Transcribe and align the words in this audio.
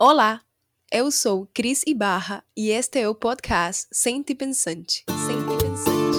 Olá, 0.00 0.42
eu 0.92 1.10
sou 1.10 1.48
Cris 1.52 1.82
Ibarra 1.84 2.44
e 2.56 2.70
este 2.70 3.00
é 3.00 3.08
o 3.08 3.16
podcast 3.16 3.88
Sente 3.90 4.32
Pensante. 4.32 5.04
Sente 5.26 5.64
Pensante. 5.64 6.18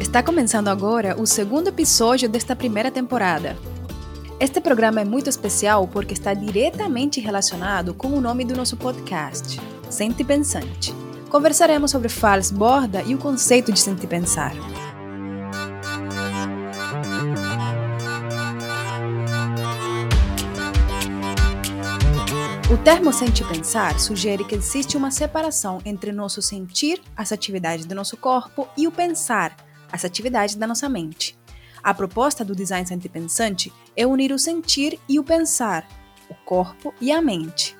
Está 0.00 0.22
começando 0.22 0.68
agora 0.68 1.20
o 1.20 1.26
segundo 1.26 1.70
episódio 1.70 2.28
desta 2.28 2.54
primeira 2.54 2.92
temporada. 2.92 3.58
Este 4.38 4.60
programa 4.60 5.00
é 5.00 5.04
muito 5.04 5.28
especial 5.28 5.88
porque 5.88 6.14
está 6.14 6.34
diretamente 6.34 7.18
relacionado 7.18 7.92
com 7.92 8.12
o 8.12 8.20
nome 8.20 8.44
do 8.44 8.54
nosso 8.54 8.76
podcast, 8.76 9.60
Sente 9.90 10.22
Pensante. 10.22 10.94
Conversaremos 11.30 11.90
sobre 11.90 12.08
Fals 12.08 12.52
Borda 12.52 13.02
e 13.02 13.16
o 13.16 13.18
conceito 13.18 13.72
de 13.72 13.80
sentir 13.80 14.06
pensar. 14.06 14.54
Termo 22.88 23.12
sentir 23.12 23.46
pensar 23.46 24.00
sugere 24.00 24.46
que 24.46 24.54
existe 24.54 24.96
uma 24.96 25.10
separação 25.10 25.78
entre 25.84 26.10
nosso 26.10 26.40
sentir, 26.40 27.02
as 27.14 27.32
atividades 27.32 27.84
do 27.84 27.94
nosso 27.94 28.16
corpo, 28.16 28.66
e 28.78 28.86
o 28.86 28.90
pensar, 28.90 29.54
as 29.92 30.06
atividades 30.06 30.54
da 30.54 30.66
nossa 30.66 30.88
mente. 30.88 31.38
A 31.82 31.92
proposta 31.92 32.42
do 32.42 32.56
design 32.56 32.86
sentir 32.86 33.10
pensante 33.10 33.70
é 33.94 34.06
unir 34.06 34.32
o 34.32 34.38
sentir 34.38 34.98
e 35.06 35.18
o 35.18 35.22
pensar, 35.22 35.86
o 36.30 36.34
corpo 36.46 36.94
e 36.98 37.12
a 37.12 37.20
mente. 37.20 37.76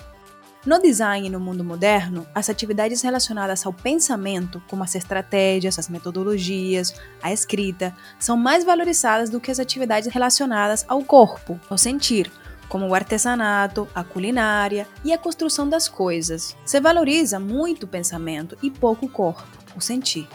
No 0.67 0.79
design 0.79 1.27
e 1.27 1.31
no 1.31 1.41
mundo 1.41 1.65
moderno, 1.65 2.27
as 2.35 2.51
atividades 2.51 3.01
relacionadas 3.01 3.65
ao 3.65 3.73
pensamento, 3.73 4.63
como 4.69 4.85
as 4.85 4.95
estratégias, 4.95 5.79
as 5.79 5.89
metodologias, 5.89 6.93
a 7.23 7.33
escrita, 7.33 7.97
são 8.19 8.37
mais 8.37 8.63
valorizadas 8.63 9.31
do 9.31 9.41
que 9.41 9.51
as 9.51 9.59
atividades 9.59 10.13
relacionadas 10.13 10.85
ao 10.87 11.03
corpo, 11.03 11.59
ao 11.71 11.79
sentir, 11.79 12.31
como 12.69 12.87
o 12.87 12.95
artesanato, 12.95 13.89
a 13.95 14.05
culinária 14.05 14.87
e 15.05 15.13
a 15.13 15.19
construção 15.19 15.69
das 15.69 15.89
coisas. 15.89 16.57
Se 16.65 16.81
valoriza 16.81 17.41
muito 17.41 17.85
o 17.85 17.89
pensamento 17.89 18.57
e 18.63 18.71
pouco 18.71 19.07
o 19.07 19.09
corpo, 19.09 19.47
o 19.77 19.81
sentir. 19.81 20.29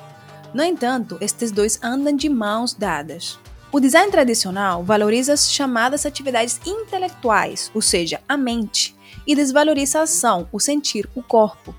No 0.53 0.63
entanto, 0.63 1.17
estes 1.19 1.51
dois 1.51 1.79
andam 1.83 2.15
de 2.15 2.29
mãos 2.29 2.73
dadas. 2.73 3.39
O 3.71 3.79
design 3.79 4.11
tradicional 4.11 4.83
valoriza 4.83 5.33
as 5.33 5.51
chamadas 5.51 6.05
atividades 6.05 6.59
intelectuais, 6.65 7.71
ou 7.73 7.81
seja, 7.81 8.21
a 8.29 8.37
mente, 8.37 8.95
e 9.25 9.35
desvaloriza 9.35 9.99
a 9.99 10.03
ação, 10.03 10.47
o 10.51 10.59
sentir, 10.59 11.09
o 11.15 11.23
corpo. 11.23 11.73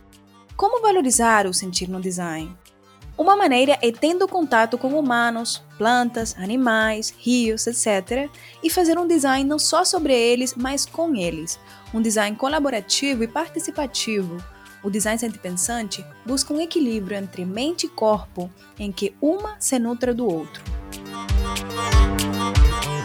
Como 0.56 0.82
valorizar 0.82 1.46
o 1.46 1.54
sentir 1.54 1.88
no 1.88 2.00
design? 2.00 2.56
Uma 3.16 3.36
maneira 3.36 3.78
é 3.80 3.92
tendo 3.92 4.26
contato 4.26 4.76
com 4.76 4.98
humanos, 4.98 5.62
plantas, 5.78 6.34
animais, 6.36 7.14
rios, 7.16 7.64
etc., 7.68 8.28
e 8.60 8.68
fazer 8.68 8.98
um 8.98 9.06
design 9.06 9.48
não 9.48 9.58
só 9.58 9.84
sobre 9.84 10.12
eles, 10.12 10.54
mas 10.56 10.84
com 10.84 11.14
eles. 11.14 11.58
Um 11.92 12.02
design 12.02 12.36
colaborativo 12.36 13.22
e 13.22 13.28
participativo. 13.28 14.42
O 14.82 14.90
design 14.90 15.18
pensante 15.40 16.04
busca 16.26 16.52
um 16.52 16.60
equilíbrio 16.60 17.16
entre 17.16 17.44
mente 17.44 17.86
e 17.86 17.88
corpo, 17.88 18.50
em 18.78 18.90
que 18.90 19.14
uma 19.22 19.54
se 19.60 19.78
nutra 19.78 20.12
do 20.12 20.26
outro. 20.26 20.62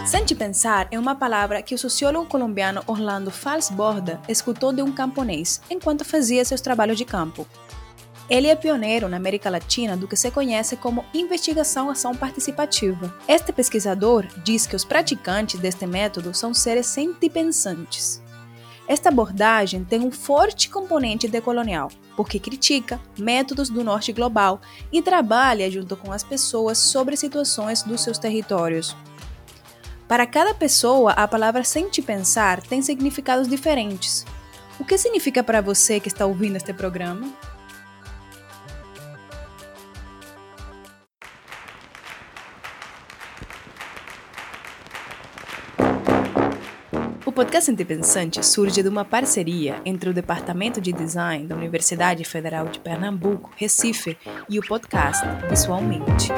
Sente 0.07 0.33
pensar 0.33 0.87
é 0.89 0.97
uma 0.97 1.13
palavra 1.13 1.61
que 1.61 1.75
o 1.75 1.77
sociólogo 1.77 2.25
colombiano 2.25 2.81
Orlando 2.87 3.30
Falsborda 3.30 4.19
escutou 4.27 4.73
de 4.73 4.81
um 4.81 4.91
camponês 4.91 5.61
enquanto 5.69 6.03
fazia 6.03 6.43
seus 6.43 6.61
trabalhos 6.61 6.97
de 6.97 7.05
campo. 7.05 7.47
Ele 8.30 8.47
é 8.47 8.55
pioneiro 8.55 9.09
na 9.09 9.17
América 9.17 9.49
Latina 9.49 9.97
do 9.97 10.08
que 10.08 10.16
se 10.16 10.30
conhece 10.30 10.75
como 10.75 11.03
investigação-ação 11.13 12.16
participativa. 12.16 13.11
Este 13.27 13.52
pesquisador 13.52 14.27
diz 14.44 14.67
que 14.67 14.75
os 14.75 14.86
praticantes 14.86 15.59
deste 15.59 15.88
método 15.88 16.31
são 16.33 16.53
seres 16.53 16.86
sentipensantes. 16.86 18.21
Esta 18.88 19.09
abordagem 19.09 19.83
tem 19.83 19.99
um 20.02 20.11
forte 20.11 20.69
componente 20.69 21.27
decolonial, 21.27 21.92
porque 22.15 22.39
critica 22.39 22.99
métodos 23.17 23.70
do 23.70 23.83
norte 23.83 24.11
global 24.11 24.61
e 24.92 25.02
trabalha 25.02 25.70
junto 25.70 25.95
com 25.95 26.11
as 26.11 26.23
pessoas 26.23 26.77
sobre 26.77 27.17
situações 27.17 27.81
dos 27.81 28.02
seus 28.02 28.20
territórios. 28.20 28.95
Para 30.08 30.25
cada 30.25 30.55
pessoa, 30.55 31.11
a 31.11 31.27
palavra 31.27 31.64
sente 31.64 32.02
pensar 32.02 32.61
tem 32.61 32.81
significados 32.81 33.48
diferentes. 33.48 34.25
O 34.80 34.86
que 34.86 34.98
significa 34.98 35.43
para 35.43 35.61
você 35.61 35.99
que 35.99 36.08
está 36.08 36.25
ouvindo 36.25 36.55
este 36.55 36.73
programa? 36.73 37.31
Podcast 47.39 47.73
Pensante 47.86 48.45
surge 48.45 48.83
de 48.83 48.89
uma 48.89 49.05
parceria 49.05 49.82
entre 49.86 50.10
o 50.10 50.14
Departamento 50.14 50.82
de 50.82 50.92
Design 50.92 51.48
da 51.48 51.55
Universidade 51.55 52.26
Federal 52.26 52.67
de 52.67 52.82
Pernambuco, 52.82 53.50
Recife, 53.55 54.17
e 54.50 54.60
o 54.60 54.61
podcast 54.61 55.26
Visualmente. 55.49 56.33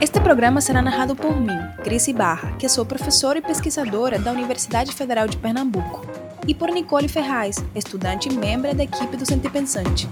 Este 0.00 0.18
programa 0.18 0.60
será 0.60 0.82
narrado 0.82 1.14
por 1.14 1.40
mim, 1.40 1.56
Cris 1.84 2.08
Barra, 2.08 2.50
que 2.56 2.68
sou 2.68 2.84
professora 2.84 3.38
e 3.38 3.42
pesquisadora 3.42 4.18
da 4.18 4.32
Universidade 4.32 4.92
Federal 4.92 5.28
de 5.28 5.36
Pernambuco, 5.36 6.04
e 6.48 6.52
por 6.52 6.68
Nicole 6.70 7.06
Ferraz, 7.06 7.64
estudante 7.76 8.28
e 8.28 8.32
membro 8.32 8.74
da 8.74 8.82
equipe 8.82 9.16
do 9.16 9.50
Pensante. 9.50 10.08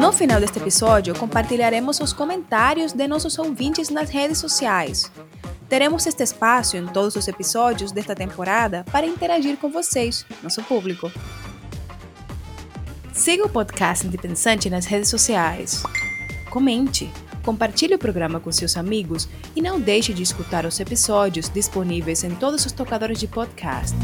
No 0.00 0.12
final 0.12 0.40
deste 0.40 0.58
episódio, 0.58 1.14
compartilharemos 1.14 2.00
os 2.00 2.14
comentários 2.14 2.94
de 2.94 3.06
nossos 3.06 3.38
ouvintes 3.38 3.90
nas 3.90 4.08
redes 4.08 4.38
sociais. 4.38 5.12
Teremos 5.68 6.06
este 6.06 6.22
espaço 6.22 6.74
em 6.78 6.86
todos 6.86 7.16
os 7.16 7.28
episódios 7.28 7.92
desta 7.92 8.14
temporada 8.14 8.82
para 8.90 9.06
interagir 9.06 9.58
com 9.58 9.70
vocês, 9.70 10.24
nosso 10.42 10.62
público. 10.62 11.12
Siga 13.12 13.44
o 13.44 13.50
podcast 13.50 14.06
Independente 14.06 14.70
nas 14.70 14.86
redes 14.86 15.10
sociais. 15.10 15.82
Comente, 16.48 17.12
compartilhe 17.44 17.94
o 17.94 17.98
programa 17.98 18.40
com 18.40 18.50
seus 18.50 18.78
amigos 18.78 19.28
e 19.54 19.60
não 19.60 19.78
deixe 19.78 20.14
de 20.14 20.22
escutar 20.22 20.64
os 20.64 20.80
episódios 20.80 21.50
disponíveis 21.50 22.24
em 22.24 22.34
todos 22.34 22.64
os 22.64 22.72
tocadores 22.72 23.20
de 23.20 23.26
podcast. 23.26 23.94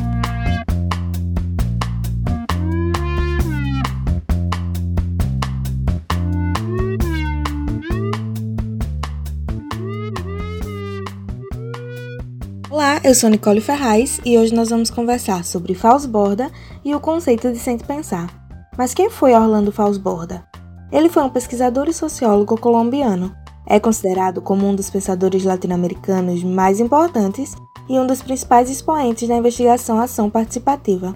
Eu 13.06 13.14
sou 13.14 13.30
Nicole 13.30 13.60
Ferraz 13.60 14.20
e 14.24 14.36
hoje 14.36 14.52
nós 14.52 14.70
vamos 14.70 14.90
conversar 14.90 15.44
sobre 15.44 15.74
Falsborda 15.74 16.50
e 16.84 16.92
o 16.92 16.98
conceito 16.98 17.52
de 17.52 17.56
sente 17.56 17.84
pensar. 17.84 18.28
Mas 18.76 18.92
quem 18.92 19.08
foi 19.08 19.32
Orlando 19.32 19.70
Falsborda? 19.70 20.44
Ele 20.90 21.08
foi 21.08 21.22
um 21.22 21.28
pesquisador 21.28 21.88
e 21.88 21.92
sociólogo 21.92 22.58
colombiano. 22.58 23.32
É 23.64 23.78
considerado 23.78 24.42
como 24.42 24.66
um 24.66 24.74
dos 24.74 24.90
pensadores 24.90 25.44
latino-americanos 25.44 26.42
mais 26.42 26.80
importantes 26.80 27.54
e 27.88 27.96
um 27.96 28.08
dos 28.08 28.22
principais 28.22 28.68
expoentes 28.68 29.28
da 29.28 29.36
investigação 29.36 30.00
ação 30.00 30.28
participativa. 30.28 31.14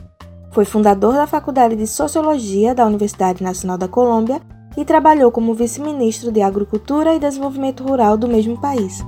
Foi 0.53 0.65
fundador 0.65 1.15
da 1.15 1.27
Faculdade 1.27 1.75
de 1.75 1.89
Sociologia 1.89 2.73
da 2.73 2.87
Universidade 2.87 3.43
Nacional 3.43 3.77
da 3.77 3.89
Colômbia 3.89 4.41
e 4.77 4.85
trabalhou 4.85 5.33
como 5.33 5.55
vice-ministro 5.55 6.31
de 6.31 6.41
Agricultura 6.41 7.17
e 7.17 7.19
Desenvolvimento 7.19 7.83
Rural 7.83 8.17
do 8.17 8.29
mesmo 8.29 8.61
país. 8.61 9.03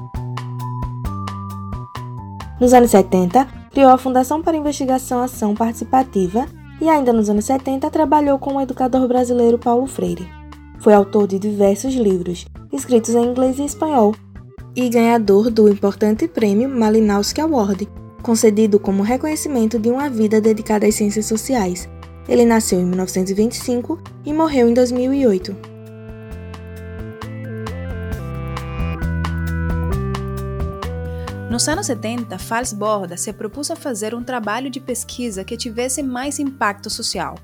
Nos 2.62 2.72
anos 2.72 2.92
70, 2.92 3.44
criou 3.72 3.90
a 3.90 3.98
Fundação 3.98 4.40
para 4.40 4.56
Investigação 4.56 5.20
Ação 5.20 5.52
Participativa 5.52 6.46
e 6.80 6.88
ainda 6.88 7.12
nos 7.12 7.28
anos 7.28 7.44
70 7.44 7.90
trabalhou 7.90 8.38
com 8.38 8.54
o 8.54 8.60
educador 8.60 9.08
brasileiro 9.08 9.58
Paulo 9.58 9.84
Freire. 9.84 10.28
Foi 10.78 10.94
autor 10.94 11.26
de 11.26 11.40
diversos 11.40 11.92
livros, 11.92 12.46
escritos 12.72 13.16
em 13.16 13.24
inglês 13.24 13.58
e 13.58 13.64
espanhol, 13.64 14.14
e 14.76 14.88
ganhador 14.88 15.50
do 15.50 15.68
importante 15.68 16.28
prêmio 16.28 16.68
Malinowski 16.68 17.40
Award, 17.40 17.88
concedido 18.22 18.78
como 18.78 19.02
reconhecimento 19.02 19.76
de 19.76 19.90
uma 19.90 20.08
vida 20.08 20.40
dedicada 20.40 20.86
às 20.86 20.94
ciências 20.94 21.26
sociais. 21.26 21.88
Ele 22.28 22.44
nasceu 22.44 22.78
em 22.78 22.84
1925 22.84 24.00
e 24.24 24.32
morreu 24.32 24.68
em 24.68 24.74
2008. 24.74 25.71
Nos 31.52 31.68
anos 31.68 31.84
70, 31.84 32.38
Fals 32.38 32.72
Borda 32.72 33.14
se 33.14 33.30
propôs 33.30 33.70
a 33.70 33.76
fazer 33.76 34.14
um 34.14 34.24
trabalho 34.24 34.70
de 34.70 34.80
pesquisa 34.80 35.44
que 35.44 35.54
tivesse 35.54 36.02
mais 36.02 36.38
impacto 36.38 36.88
social. 36.88 37.34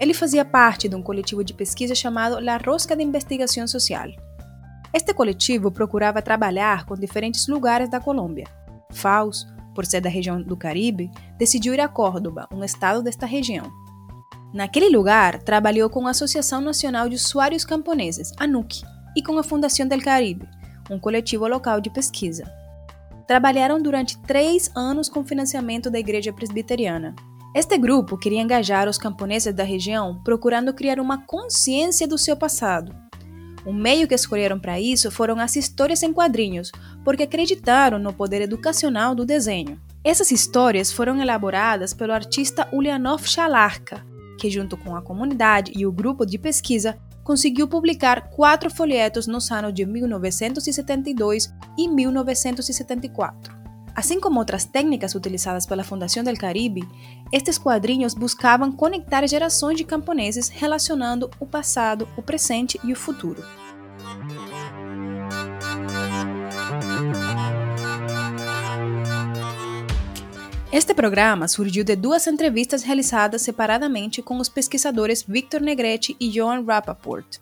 Ele 0.00 0.14
fazia 0.14 0.42
parte 0.42 0.88
de 0.88 0.96
um 0.96 1.02
coletivo 1.02 1.44
de 1.44 1.52
pesquisa 1.52 1.94
chamado 1.94 2.40
La 2.40 2.56
Rosca 2.56 2.96
de 2.96 3.02
Investigação 3.02 3.68
Social. 3.68 4.08
Este 4.90 5.12
coletivo 5.12 5.70
procurava 5.70 6.22
trabalhar 6.22 6.86
com 6.86 6.94
diferentes 6.94 7.46
lugares 7.46 7.90
da 7.90 8.00
Colômbia. 8.00 8.46
Fals, 8.90 9.46
por 9.74 9.84
ser 9.84 10.00
da 10.00 10.08
região 10.08 10.40
do 10.40 10.56
Caribe, 10.56 11.10
decidiu 11.36 11.74
ir 11.74 11.80
a 11.82 11.88
Córdoba, 11.88 12.48
um 12.50 12.64
estado 12.64 13.02
desta 13.02 13.26
região. 13.26 13.70
Naquele 14.54 14.88
lugar, 14.88 15.42
trabalhou 15.42 15.90
com 15.90 16.06
a 16.06 16.12
Associação 16.12 16.62
Nacional 16.62 17.06
de 17.06 17.16
Usuários 17.16 17.66
Camponeses, 17.66 18.32
ANUC, 18.38 18.80
e 19.14 19.22
com 19.22 19.38
a 19.38 19.44
Fundação 19.44 19.86
del 19.86 20.00
Caribe, 20.00 20.48
um 20.90 20.98
coletivo 20.98 21.46
local 21.46 21.82
de 21.82 21.90
pesquisa. 21.90 22.50
Trabalharam 23.26 23.82
durante 23.82 24.16
três 24.18 24.70
anos 24.74 25.08
com 25.08 25.24
financiamento 25.24 25.90
da 25.90 25.98
Igreja 25.98 26.32
Presbiteriana. 26.32 27.14
Este 27.52 27.76
grupo 27.76 28.16
queria 28.16 28.40
engajar 28.40 28.88
os 28.88 28.98
camponeses 28.98 29.52
da 29.52 29.64
região, 29.64 30.20
procurando 30.22 30.72
criar 30.72 31.00
uma 31.00 31.18
consciência 31.26 32.06
do 32.06 32.16
seu 32.16 32.36
passado. 32.36 32.94
O 33.64 33.72
meio 33.72 34.06
que 34.06 34.14
escolheram 34.14 34.60
para 34.60 34.78
isso 34.78 35.10
foram 35.10 35.40
as 35.40 35.56
histórias 35.56 36.02
em 36.04 36.12
quadrinhos, 36.12 36.70
porque 37.04 37.24
acreditaram 37.24 37.98
no 37.98 38.12
poder 38.12 38.42
educacional 38.42 39.12
do 39.12 39.24
desenho. 39.24 39.80
Essas 40.04 40.30
histórias 40.30 40.92
foram 40.92 41.20
elaboradas 41.20 41.92
pelo 41.92 42.12
artista 42.12 42.68
Ulyanov 42.72 43.26
Shalarka, 43.26 44.06
que, 44.38 44.48
junto 44.48 44.76
com 44.76 44.94
a 44.94 45.02
comunidade 45.02 45.72
e 45.74 45.84
o 45.84 45.90
grupo 45.90 46.24
de 46.24 46.38
pesquisa, 46.38 46.96
conseguiu 47.26 47.66
publicar 47.66 48.30
quatro 48.30 48.70
folhetos 48.70 49.26
nos 49.26 49.50
anos 49.50 49.74
de 49.74 49.84
1972 49.84 51.52
e 51.76 51.88
1974. 51.88 53.52
Assim 53.96 54.20
como 54.20 54.38
outras 54.38 54.64
técnicas 54.64 55.12
utilizadas 55.16 55.66
pela 55.66 55.82
Fundação 55.82 56.22
del 56.22 56.36
Caribe, 56.36 56.86
estes 57.32 57.58
quadrinhos 57.58 58.14
buscavam 58.14 58.70
conectar 58.70 59.26
gerações 59.26 59.76
de 59.76 59.82
camponeses 59.82 60.48
relacionando 60.48 61.28
o 61.40 61.46
passado, 61.46 62.06
o 62.16 62.22
presente 62.22 62.78
e 62.84 62.92
o 62.92 62.96
futuro. 62.96 63.42
Este 70.76 70.92
programa 70.92 71.48
surgiu 71.48 71.82
de 71.82 71.96
duas 71.96 72.26
entrevistas 72.26 72.82
realizadas 72.82 73.40
separadamente 73.40 74.20
com 74.20 74.36
os 74.36 74.46
pesquisadores 74.46 75.22
Victor 75.26 75.58
Negretti 75.58 76.14
e 76.20 76.30
Joan 76.30 76.62
Rappaport. 76.66 77.38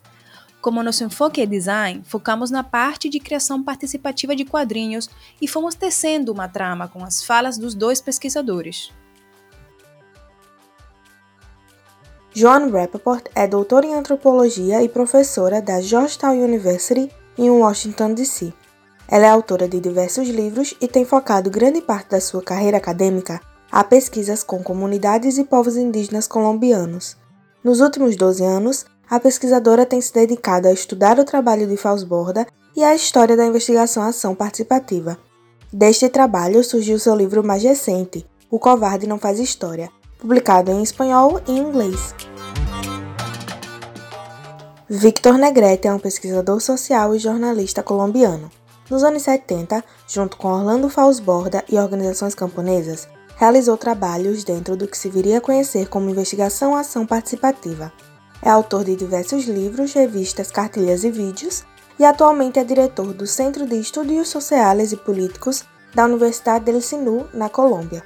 Como 0.60 0.80
nosso 0.84 1.02
enfoque 1.02 1.40
é 1.40 1.46
design, 1.46 2.00
focamos 2.04 2.52
na 2.52 2.62
parte 2.62 3.08
de 3.08 3.18
criação 3.18 3.60
participativa 3.60 4.36
de 4.36 4.44
quadrinhos 4.44 5.10
e 5.42 5.48
fomos 5.48 5.74
tecendo 5.74 6.30
uma 6.30 6.46
trama 6.46 6.86
com 6.86 7.02
as 7.02 7.24
falas 7.24 7.58
dos 7.58 7.74
dois 7.74 8.00
pesquisadores. 8.00 8.92
Joan 12.32 12.70
Rappaport 12.70 13.26
é 13.34 13.48
doutora 13.48 13.84
em 13.84 13.94
antropologia 13.94 14.80
e 14.80 14.88
professora 14.88 15.60
da 15.60 15.80
Georgetown 15.80 16.40
University 16.40 17.10
em 17.36 17.50
Washington, 17.50 18.14
D.C. 18.14 18.54
Ela 19.08 19.26
é 19.26 19.28
autora 19.28 19.68
de 19.68 19.80
diversos 19.80 20.28
livros 20.28 20.74
e 20.80 20.88
tem 20.88 21.04
focado 21.04 21.50
grande 21.50 21.80
parte 21.80 22.10
da 22.10 22.20
sua 22.20 22.42
carreira 22.42 22.76
acadêmica 22.76 23.40
a 23.70 23.82
pesquisas 23.82 24.44
com 24.44 24.62
comunidades 24.62 25.36
e 25.36 25.42
povos 25.42 25.76
indígenas 25.76 26.28
colombianos. 26.28 27.16
Nos 27.62 27.80
últimos 27.80 28.14
12 28.14 28.44
anos, 28.44 28.86
a 29.10 29.18
pesquisadora 29.18 29.84
tem 29.84 30.00
se 30.00 30.14
dedicado 30.14 30.68
a 30.68 30.72
estudar 30.72 31.18
o 31.18 31.24
trabalho 31.24 31.66
de 31.66 31.76
Fausborda 31.76 32.46
e 32.76 32.84
a 32.84 32.94
história 32.94 33.36
da 33.36 33.44
investigação-ação 33.44 34.34
participativa. 34.34 35.18
Deste 35.72 36.08
trabalho 36.08 36.62
surgiu 36.62 37.00
seu 37.00 37.16
livro 37.16 37.42
mais 37.42 37.64
recente, 37.64 38.24
O 38.48 38.60
Covarde 38.60 39.08
Não 39.08 39.18
Faz 39.18 39.40
História, 39.40 39.90
publicado 40.20 40.70
em 40.70 40.80
espanhol 40.80 41.40
e 41.48 41.52
inglês. 41.52 42.14
Victor 44.88 45.36
Negrete 45.36 45.88
é 45.88 45.92
um 45.92 45.98
pesquisador 45.98 46.60
social 46.60 47.12
e 47.14 47.18
jornalista 47.18 47.82
colombiano. 47.82 48.50
Nos 48.90 49.02
anos 49.02 49.22
70, 49.22 49.82
junto 50.06 50.36
com 50.36 50.48
Orlando 50.48 50.90
Fausborda 50.90 51.64
e 51.70 51.78
organizações 51.78 52.34
camponesas, 52.34 53.08
realizou 53.36 53.76
trabalhos 53.76 54.44
dentro 54.44 54.76
do 54.76 54.86
que 54.86 54.98
se 54.98 55.08
viria 55.08 55.38
a 55.38 55.40
conhecer 55.40 55.88
como 55.88 56.10
investigação-ação 56.10 57.06
participativa. 57.06 57.92
É 58.42 58.50
autor 58.50 58.84
de 58.84 58.94
diversos 58.94 59.46
livros, 59.46 59.94
revistas, 59.94 60.50
cartilhas 60.50 61.02
e 61.02 61.10
vídeos 61.10 61.64
e 61.98 62.04
atualmente 62.04 62.58
é 62.58 62.64
diretor 62.64 63.14
do 63.14 63.26
Centro 63.26 63.66
de 63.66 63.78
Estudos 63.78 64.28
Sociais 64.28 64.92
e 64.92 64.96
Políticos 64.96 65.64
da 65.94 66.04
Universidade 66.04 66.66
del 66.66 66.80
Sinu, 66.80 67.26
na 67.32 67.48
Colômbia. 67.48 68.04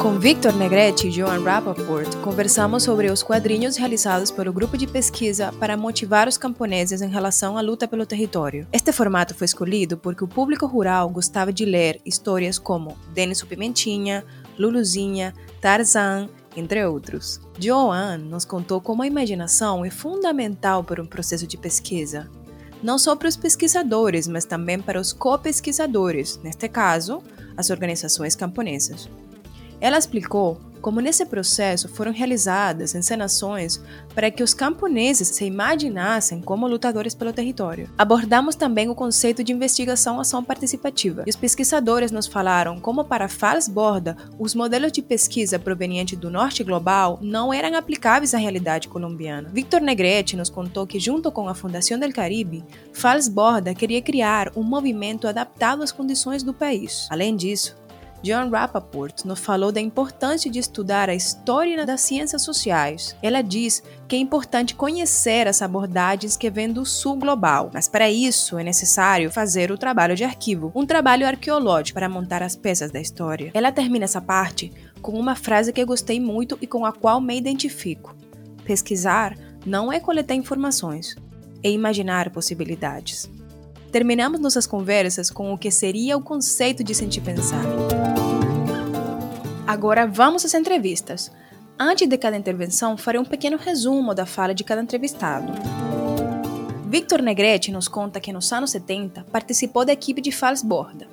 Com 0.00 0.18
Victor 0.18 0.54
Negretti 0.54 1.08
e 1.08 1.10
Joan 1.10 1.42
Rappaport, 1.44 2.16
conversamos 2.22 2.84
sobre 2.84 3.10
os 3.10 3.22
quadrinhos 3.22 3.76
realizados 3.76 4.30
pelo 4.30 4.50
grupo 4.50 4.78
de 4.78 4.86
pesquisa 4.86 5.52
para 5.60 5.76
motivar 5.76 6.26
os 6.26 6.38
camponeses 6.38 7.02
em 7.02 7.10
relação 7.10 7.58
à 7.58 7.60
luta 7.60 7.86
pelo 7.86 8.06
território. 8.06 8.66
Este 8.72 8.92
formato 8.92 9.34
foi 9.34 9.44
escolhido 9.44 9.98
porque 9.98 10.24
o 10.24 10.28
público 10.28 10.64
rural 10.64 11.10
gostava 11.10 11.52
de 11.52 11.66
ler 11.66 12.00
histórias 12.02 12.58
como 12.58 12.96
Denis 13.12 13.42
Pimentinha, 13.42 14.24
Luluzinha, 14.58 15.34
Tarzan, 15.60 16.30
entre 16.56 16.82
outros. 16.86 17.38
Joan 17.58 18.16
nos 18.16 18.46
contou 18.46 18.80
como 18.80 19.02
a 19.02 19.06
imaginação 19.06 19.84
é 19.84 19.90
fundamental 19.90 20.82
para 20.82 21.02
um 21.02 21.06
processo 21.06 21.46
de 21.46 21.58
pesquisa. 21.58 22.26
Não 22.82 22.98
só 22.98 23.14
para 23.14 23.28
os 23.28 23.36
pesquisadores, 23.36 24.26
mas 24.26 24.46
também 24.46 24.80
para 24.80 24.98
os 24.98 25.12
co-pesquisadores, 25.12 26.40
neste 26.42 26.70
caso, 26.70 27.22
as 27.54 27.68
organizações 27.68 28.34
camponesas. 28.34 29.06
Ela 29.80 29.98
explicou 29.98 30.60
como 30.80 31.00
nesse 31.00 31.26
processo 31.26 31.88
foram 31.88 32.12
realizadas 32.12 32.94
encenações 32.94 33.80
para 34.14 34.30
que 34.30 34.42
os 34.42 34.54
camponeses 34.54 35.28
se 35.28 35.44
imaginassem 35.44 36.40
como 36.40 36.66
lutadores 36.66 37.14
pelo 37.14 37.32
território. 37.32 37.88
Abordamos 37.96 38.54
também 38.56 38.88
o 38.88 38.94
conceito 38.94 39.44
de 39.44 39.52
investigação-ação 39.52 40.42
participativa, 40.42 41.24
e 41.26 41.30
os 41.30 41.36
pesquisadores 41.36 42.10
nos 42.10 42.26
falaram 42.26 42.80
como 42.80 43.04
para 43.04 43.28
Fals 43.28 43.68
Borda, 43.68 44.16
os 44.38 44.54
modelos 44.54 44.92
de 44.92 45.02
pesquisa 45.02 45.58
provenientes 45.58 46.18
do 46.18 46.30
norte 46.30 46.64
global 46.64 47.18
não 47.22 47.52
eram 47.52 47.76
aplicáveis 47.76 48.34
à 48.34 48.38
realidade 48.38 48.88
colombiana. 48.88 49.50
Victor 49.52 49.80
Negretti 49.80 50.36
nos 50.36 50.50
contou 50.50 50.86
que 50.86 50.98
junto 50.98 51.30
com 51.30 51.48
a 51.48 51.54
Fundação 51.54 51.98
del 51.98 52.12
Caribe, 52.12 52.64
Fals 52.92 53.28
Borda 53.28 53.74
queria 53.74 54.02
criar 54.02 54.50
um 54.56 54.62
movimento 54.62 55.28
adaptado 55.28 55.82
às 55.82 55.92
condições 55.92 56.42
do 56.42 56.54
país. 56.54 57.06
Além 57.10 57.36
disso, 57.36 57.76
John 58.22 58.50
Rappaport 58.50 59.24
nos 59.24 59.40
falou 59.40 59.72
da 59.72 59.80
importância 59.80 60.50
de 60.50 60.58
estudar 60.58 61.08
a 61.08 61.14
história 61.14 61.86
das 61.86 62.02
ciências 62.02 62.42
sociais. 62.42 63.16
Ela 63.22 63.40
diz 63.40 63.82
que 64.06 64.14
é 64.14 64.18
importante 64.18 64.74
conhecer 64.74 65.48
as 65.48 65.62
abordagens 65.62 66.36
que 66.36 66.50
vêm 66.50 66.70
do 66.70 66.84
sul 66.84 67.16
global, 67.16 67.70
mas 67.72 67.88
para 67.88 68.10
isso 68.10 68.58
é 68.58 68.62
necessário 68.62 69.30
fazer 69.30 69.70
o 69.70 69.78
trabalho 69.78 70.14
de 70.14 70.24
arquivo, 70.24 70.70
um 70.74 70.84
trabalho 70.84 71.26
arqueológico 71.26 71.94
para 71.94 72.10
montar 72.10 72.42
as 72.42 72.54
peças 72.54 72.90
da 72.90 73.00
história. 73.00 73.50
Ela 73.54 73.72
termina 73.72 74.04
essa 74.04 74.20
parte 74.20 74.70
com 75.00 75.12
uma 75.12 75.34
frase 75.34 75.72
que 75.72 75.80
eu 75.80 75.86
gostei 75.86 76.20
muito 76.20 76.58
e 76.60 76.66
com 76.66 76.84
a 76.84 76.92
qual 76.92 77.22
me 77.22 77.38
identifico. 77.38 78.14
Pesquisar 78.64 79.34
não 79.64 79.90
é 79.90 79.98
coletar 79.98 80.34
informações, 80.34 81.16
é 81.62 81.70
imaginar 81.70 82.28
possibilidades. 82.30 83.30
Terminamos 83.90 84.40
nossas 84.40 84.66
conversas 84.66 85.30
com 85.30 85.52
o 85.52 85.58
que 85.58 85.70
seria 85.70 86.16
o 86.16 86.22
conceito 86.22 86.84
de 86.84 86.94
sentir 86.94 87.22
pensar. 87.22 87.64
Agora 89.70 90.04
vamos 90.04 90.44
às 90.44 90.52
entrevistas. 90.52 91.30
Antes 91.78 92.08
de 92.08 92.18
cada 92.18 92.36
intervenção, 92.36 92.96
farei 92.96 93.20
um 93.20 93.24
pequeno 93.24 93.56
resumo 93.56 94.12
da 94.12 94.26
fala 94.26 94.52
de 94.52 94.64
cada 94.64 94.82
entrevistado. 94.82 95.52
Victor 96.88 97.22
Negretti 97.22 97.70
nos 97.70 97.86
conta 97.86 98.18
que 98.18 98.32
nos 98.32 98.52
anos 98.52 98.72
70 98.72 99.26
participou 99.30 99.84
da 99.84 99.92
equipe 99.92 100.20
de 100.20 100.32
Falsborda. 100.32 101.06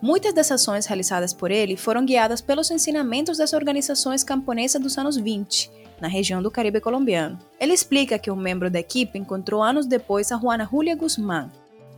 Muitas 0.00 0.32
das 0.32 0.50
ações 0.50 0.86
realizadas 0.86 1.34
por 1.34 1.50
ele 1.50 1.76
foram 1.76 2.06
guiadas 2.06 2.40
pelos 2.40 2.70
ensinamentos 2.70 3.36
das 3.36 3.52
organizações 3.52 4.24
camponesas 4.24 4.80
dos 4.80 4.96
anos 4.96 5.18
20, 5.18 5.70
na 6.00 6.08
região 6.08 6.42
do 6.42 6.50
Caribe 6.50 6.80
colombiano. 6.80 7.38
Ele 7.60 7.74
explica 7.74 8.18
que 8.18 8.30
um 8.30 8.34
membro 8.34 8.70
da 8.70 8.80
equipe 8.80 9.18
encontrou 9.18 9.62
anos 9.62 9.84
depois 9.84 10.32
a 10.32 10.38
Juana 10.38 10.66
Julia 10.66 10.96
Guzmán, 10.96 11.50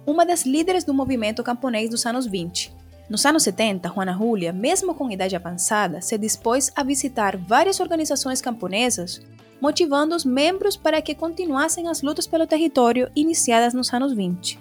uma 0.05 0.27
das 0.27 0.45
líderes 0.45 0.83
do 0.83 0.93
movimento 0.93 1.45
camponês 1.45 1.89
dos 1.89 2.05
anos 2.07 2.27
20. 2.27 2.82
Nos 3.13 3.27
anos 3.27 3.43
70, 3.43 3.91
Juana 3.91 4.17
Julia, 4.17 4.55
mesmo 4.55 4.95
com 4.95 5.11
idade 5.11 5.37
avançada, 5.37 6.01
se 6.01 6.17
dispôs 6.17 6.73
a 6.75 6.83
visitar 6.83 7.37
várias 7.37 7.79
organizações 7.79 8.41
camponesas, 8.41 9.21
motivando 9.61 10.17
os 10.17 10.25
membros 10.25 10.79
para 10.79 11.03
que 11.03 11.15
continuassem 11.15 11.89
as 11.89 12.01
lutas 12.01 12.27
pelo 12.27 12.47
território 12.47 13.11
iniciadas 13.15 13.75
nos 13.75 13.93
anos 13.93 14.15
20. 14.15 14.59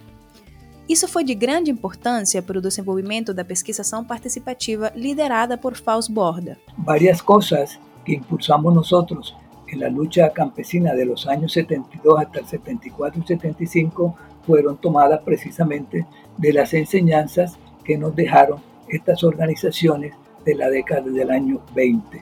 Isso 0.89 1.07
foi 1.07 1.23
de 1.23 1.33
grande 1.33 1.71
importância 1.71 2.41
para 2.41 2.57
o 2.57 2.61
desenvolvimento 2.61 3.33
da 3.33 3.45
pesquisação 3.45 4.03
participativa 4.03 4.91
liderada 4.97 5.57
por 5.57 5.77
Faust 5.77 6.11
Borda. 6.11 6.57
Várias 6.77 7.21
coisas 7.21 7.79
que 8.03 8.15
impulsamos 8.15 8.73
nós 8.73 9.33
en 9.69 9.79
la 9.79 9.87
lucha 9.87 10.29
campesina 10.29 10.93
de 10.93 11.05
los 11.05 11.25
años 11.25 11.53
72 11.53 12.19
hasta 12.19 12.39
el 12.39 12.47
74 12.47 13.21
y 13.23 13.27
75 13.27 14.13
fueron 14.45 14.75
tomadas 14.75 15.21
precisamente 15.21 16.05
de 16.37 16.51
las 16.51 16.73
enseñanzas 16.73 17.57
que 17.83 17.97
nos 17.97 18.15
dejaron 18.15 18.59
estas 18.87 19.23
organizaciones 19.23 20.13
de 20.45 20.55
la 20.55 20.69
década 20.69 21.09
del 21.09 21.31
año 21.31 21.61
20. 21.75 22.21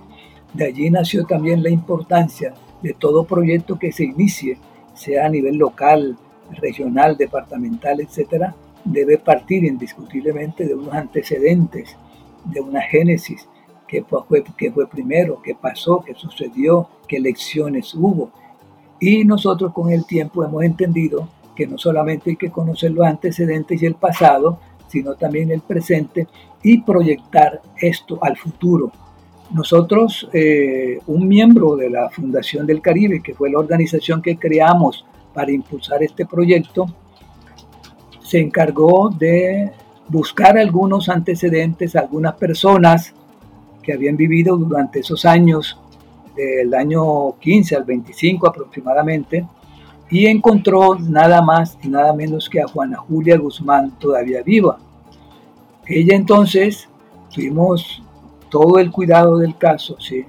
De 0.53 0.65
allí 0.65 0.89
nació 0.89 1.25
también 1.25 1.63
la 1.63 1.69
importancia 1.69 2.53
de 2.81 2.93
todo 2.93 3.25
proyecto 3.25 3.77
que 3.77 3.91
se 3.91 4.05
inicie, 4.05 4.57
sea 4.93 5.25
a 5.25 5.29
nivel 5.29 5.57
local, 5.57 6.17
regional, 6.51 7.17
departamental, 7.17 7.99
etcétera, 8.01 8.55
debe 8.83 9.17
partir 9.17 9.63
indiscutiblemente 9.63 10.65
de 10.65 10.73
unos 10.73 10.93
antecedentes, 10.93 11.95
de 12.45 12.61
una 12.61 12.81
génesis 12.81 13.47
qué 13.89 14.03
fue, 14.03 14.43
qué 14.55 14.71
fue 14.71 14.87
primero, 14.87 15.41
qué 15.43 15.55
pasó, 15.55 16.01
qué 16.05 16.13
sucedió, 16.13 16.87
qué 17.07 17.17
elecciones 17.17 17.93
hubo. 17.95 18.31
Y 18.99 19.25
nosotros 19.25 19.73
con 19.73 19.89
el 19.91 20.05
tiempo 20.05 20.43
hemos 20.43 20.63
entendido 20.63 21.27
que 21.55 21.67
no 21.67 21.77
solamente 21.77 22.29
hay 22.29 22.35
que 22.35 22.51
conocer 22.51 22.91
los 22.91 23.05
antecedentes 23.05 23.81
y 23.81 23.85
el 23.85 23.95
pasado, 23.95 24.59
sino 24.89 25.15
también 25.15 25.51
el 25.51 25.61
presente 25.61 26.27
y 26.61 26.81
proyectar 26.81 27.61
esto 27.77 28.19
al 28.21 28.35
futuro. 28.35 28.91
Nosotros, 29.51 30.29
eh, 30.33 30.99
un 31.07 31.27
miembro 31.27 31.75
de 31.75 31.89
la 31.89 32.09
Fundación 32.09 32.67
del 32.67 32.81
Caribe, 32.81 33.21
que 33.21 33.33
fue 33.33 33.49
la 33.49 33.59
organización 33.59 34.21
que 34.21 34.37
creamos 34.37 35.05
para 35.33 35.51
impulsar 35.51 36.03
este 36.03 36.25
proyecto, 36.25 36.85
se 38.21 38.39
encargó 38.39 39.09
de 39.09 39.71
buscar 40.07 40.57
algunos 40.57 41.09
antecedentes, 41.09 41.95
algunas 41.95 42.35
personas 42.35 43.13
que 43.81 43.93
habían 43.93 44.17
vivido 44.17 44.57
durante 44.57 44.99
esos 44.99 45.25
años, 45.25 45.79
del 46.35 46.73
año 46.73 47.37
15 47.39 47.75
al 47.75 47.83
25 47.83 48.47
aproximadamente, 48.47 49.45
y 50.09 50.25
encontró 50.25 50.95
nada 50.95 51.41
más 51.41 51.77
y 51.83 51.87
nada 51.87 52.13
menos 52.13 52.49
que 52.49 52.61
a 52.61 52.67
Juana 52.67 52.97
Julia 52.97 53.37
Guzmán 53.37 53.91
todavía 53.99 54.41
viva. 54.41 54.77
Ella 55.85 56.15
entonces, 56.15 56.89
tuvimos 57.33 58.01
todo 58.49 58.79
el 58.79 58.91
cuidado 58.91 59.37
del 59.37 59.57
caso, 59.57 59.99
¿sí? 59.99 60.25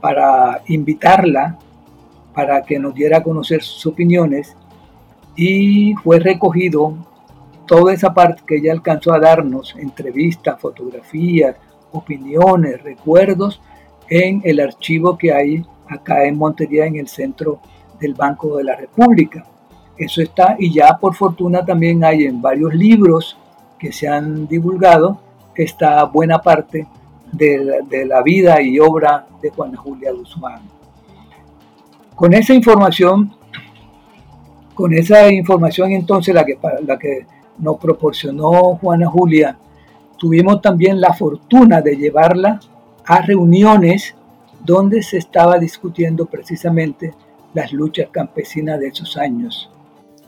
para 0.00 0.62
invitarla, 0.66 1.58
para 2.34 2.62
que 2.62 2.78
nos 2.78 2.94
diera 2.94 3.18
a 3.18 3.22
conocer 3.22 3.62
sus 3.62 3.86
opiniones, 3.86 4.56
y 5.36 5.94
fue 5.94 6.18
recogido 6.18 6.94
toda 7.66 7.92
esa 7.92 8.12
parte 8.12 8.42
que 8.46 8.56
ella 8.56 8.72
alcanzó 8.72 9.12
a 9.12 9.20
darnos, 9.20 9.74
entrevistas, 9.78 10.60
fotografías, 10.60 11.56
opiniones, 11.92 12.82
recuerdos, 12.82 13.60
en 14.08 14.42
el 14.44 14.60
archivo 14.60 15.16
que 15.16 15.32
hay 15.32 15.64
acá 15.88 16.24
en 16.24 16.36
Montería, 16.36 16.86
en 16.86 16.96
el 16.96 17.08
centro 17.08 17.60
del 18.00 18.14
Banco 18.14 18.56
de 18.56 18.64
la 18.64 18.76
República. 18.76 19.44
Eso 19.96 20.22
está, 20.22 20.56
y 20.58 20.72
ya 20.72 20.96
por 20.98 21.14
fortuna 21.14 21.64
también 21.64 22.04
hay 22.04 22.24
en 22.24 22.42
varios 22.42 22.74
libros 22.74 23.36
que 23.78 23.92
se 23.92 24.08
han 24.08 24.46
divulgado 24.48 25.20
esta 25.54 26.04
buena 26.04 26.40
parte 26.40 26.86
de 27.32 28.04
la, 28.06 28.22
vida 28.22 28.60
y 28.62 28.78
obra 28.78 29.26
de 29.40 29.50
Juana 29.50 29.76
Julia 29.76 30.12
Guzmán. 30.12 30.62
Con 32.14 32.32
esa 32.32 32.54
información, 32.54 33.34
con 34.74 34.92
esa 34.92 35.30
información 35.30 35.92
entonces 35.92 36.34
la 36.34 36.44
que, 36.44 36.58
la 36.86 36.98
que 36.98 37.26
nos 37.58 37.76
proporcionó 37.78 38.76
Juana 38.76 39.08
Julia, 39.08 39.56
tuvimos 40.16 40.60
también 40.60 41.00
la 41.00 41.12
fortuna 41.12 41.80
de 41.80 41.96
llevarla 41.96 42.60
a 43.04 43.20
reuniones 43.20 44.14
donde 44.64 45.02
se 45.02 45.18
estaba 45.18 45.58
discutiendo 45.58 46.26
precisamente 46.26 47.12
las 47.54 47.72
luchas 47.72 48.08
campesinas 48.10 48.80
de 48.80 48.88
esos 48.88 49.16
años. 49.16 49.70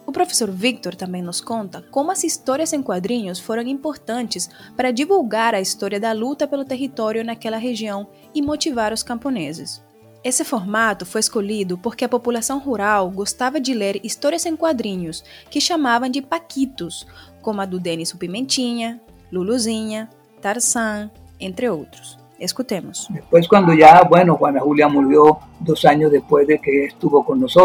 O 0.06 0.12
professor 0.12 0.49
Victor 0.49 0.95
também 0.95 1.21
nos 1.21 1.40
conta 1.40 1.83
como 1.90 2.12
as 2.12 2.23
histórias 2.23 2.73
em 2.73 2.80
quadrinhos 2.80 3.40
foram 3.40 3.62
importantes 3.62 4.49
para 4.76 4.92
divulgar 4.92 5.52
a 5.52 5.61
história 5.61 5.99
da 5.99 6.12
luta 6.12 6.47
pelo 6.47 6.64
território 6.64 7.25
naquela 7.25 7.56
região 7.56 8.09
e 8.33 8.40
motivar 8.40 8.92
os 8.92 9.02
camponeses. 9.02 9.83
Esse 10.23 10.45
formato 10.45 11.04
foi 11.04 11.21
escolhido 11.21 11.76
porque 11.78 12.04
a 12.04 12.09
população 12.09 12.59
rural 12.59 13.11
gostava 13.11 13.61
de 13.61 13.75
ler 13.75 14.00
histórias 14.04 14.47
em 14.47 14.56
quadrinhos 14.56 15.25
que 15.50 15.61
chamavam 15.61 16.09
de 16.09 16.23
paquitos, 16.23 17.06
como 17.42 17.61
a 17.61 17.66
do 17.66 17.78
Denis 17.80 18.12
Pimentinha, 18.12 19.00
Luluzinha, 19.30 20.09
Tarzan, 20.40 21.11
entre 21.38 21.68
outros. 21.68 22.25
Escutemos. 22.38 23.08
Depois, 23.10 23.48
quando 23.48 23.72
já, 23.72 24.02
bueno, 24.04 24.36
Juana 24.36 24.60
Julia 24.60 24.88
morreu 24.88 25.38
dois 25.58 25.84
anos 25.86 26.10
depois 26.10 26.46
de 26.46 26.58
que 26.58 26.84
estuvo 26.84 27.24
com 27.24 27.34
nós, 27.34 27.56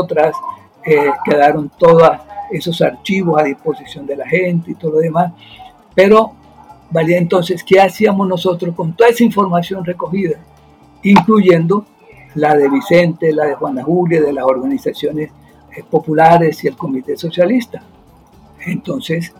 eh, 0.85 1.11
quedaram 1.25 1.67
todas 1.67 2.21
esos 2.51 2.81
archivos 2.81 3.39
a 3.39 3.43
disposición 3.43 4.05
de 4.05 4.15
la 4.15 4.27
gente 4.27 4.71
y 4.71 4.75
todo 4.75 4.91
lo 4.91 4.97
demás. 4.99 5.33
Pero 5.93 6.33
valía 6.89 7.17
entonces, 7.17 7.63
¿qué 7.63 7.81
hacíamos 7.81 8.27
nosotros 8.27 8.75
con 8.75 8.93
toda 8.93 9.09
esa 9.09 9.23
información 9.23 9.83
recogida? 9.83 10.39
Incluyendo 11.03 11.85
la 12.35 12.55
de 12.55 12.69
Vicente, 12.69 13.33
la 13.33 13.45
de 13.45 13.55
Juana 13.55 13.83
Julia, 13.83 14.21
de 14.21 14.33
las 14.33 14.45
organizaciones 14.45 15.31
eh, 15.75 15.83
populares 15.89 16.63
y 16.63 16.67
el 16.67 16.77
Comité 16.77 17.17
Socialista. 17.17 17.81
Entonces, 18.65 19.33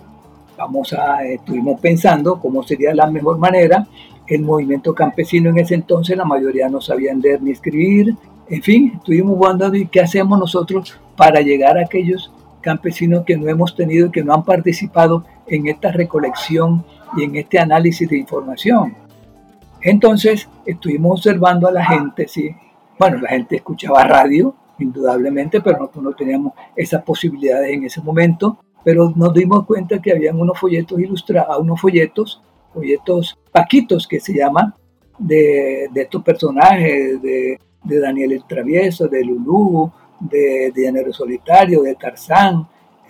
vamos 0.57 0.93
a, 0.93 1.23
estuvimos 1.23 1.79
pensando 1.79 2.39
cómo 2.39 2.63
sería 2.63 2.93
la 2.93 3.07
mejor 3.07 3.37
manera. 3.37 3.87
El 4.27 4.43
movimiento 4.43 4.93
campesino 4.93 5.49
en 5.49 5.59
ese 5.59 5.75
entonces, 5.75 6.15
la 6.15 6.25
mayoría 6.25 6.69
no 6.69 6.81
sabían 6.81 7.19
leer 7.19 7.41
ni 7.41 7.51
escribir. 7.51 8.15
En 8.49 8.61
fin, 8.61 8.93
estuvimos 8.95 9.35
jugando 9.35 9.71
qué 9.91 10.01
hacemos 10.01 10.39
nosotros 10.39 10.99
para 11.15 11.41
llegar 11.41 11.77
a 11.77 11.81
aquellos 11.81 12.31
campesinos 12.61 13.23
que 13.25 13.37
no 13.37 13.47
hemos 13.47 13.75
tenido 13.75 14.07
y 14.07 14.11
que 14.11 14.23
no 14.23 14.33
han 14.33 14.45
participado 14.45 15.25
en 15.47 15.67
esta 15.67 15.91
recolección 15.91 16.85
y 17.17 17.23
en 17.23 17.35
este 17.35 17.59
análisis 17.59 18.07
de 18.07 18.17
información. 18.17 18.95
Entonces 19.81 20.47
estuvimos 20.65 21.19
observando 21.19 21.67
a 21.67 21.71
la 21.71 21.83
gente, 21.83 22.27
sí. 22.27 22.55
Bueno, 22.99 23.17
la 23.17 23.29
gente 23.29 23.55
escuchaba 23.55 24.03
radio, 24.03 24.55
indudablemente, 24.79 25.61
pero 25.61 25.79
nosotros 25.79 26.03
no 26.03 26.13
teníamos 26.13 26.53
esas 26.75 27.03
posibilidades 27.03 27.73
en 27.73 27.85
ese 27.85 28.01
momento. 28.01 28.59
Pero 28.83 29.11
nos 29.15 29.33
dimos 29.33 29.65
cuenta 29.65 29.99
que 29.99 30.11
habían 30.11 30.39
unos 30.39 30.59
folletos 30.59 30.99
ilustrados, 30.99 31.59
unos 31.59 31.79
folletos, 31.79 32.41
folletos 32.73 33.37
paquitos 33.51 34.07
que 34.07 34.19
se 34.19 34.33
llaman, 34.33 34.73
de, 35.17 35.87
de 35.93 36.01
estos 36.01 36.23
personajes, 36.23 37.21
de, 37.21 37.59
de 37.83 37.99
Daniel 37.99 38.31
el 38.33 38.43
Travieso, 38.45 39.07
de 39.07 39.23
Lulú, 39.23 39.91
de, 40.19 40.71
de 40.73 41.13
Solitario, 41.13 41.81
de 41.81 41.95
Tarzán, 41.95 42.67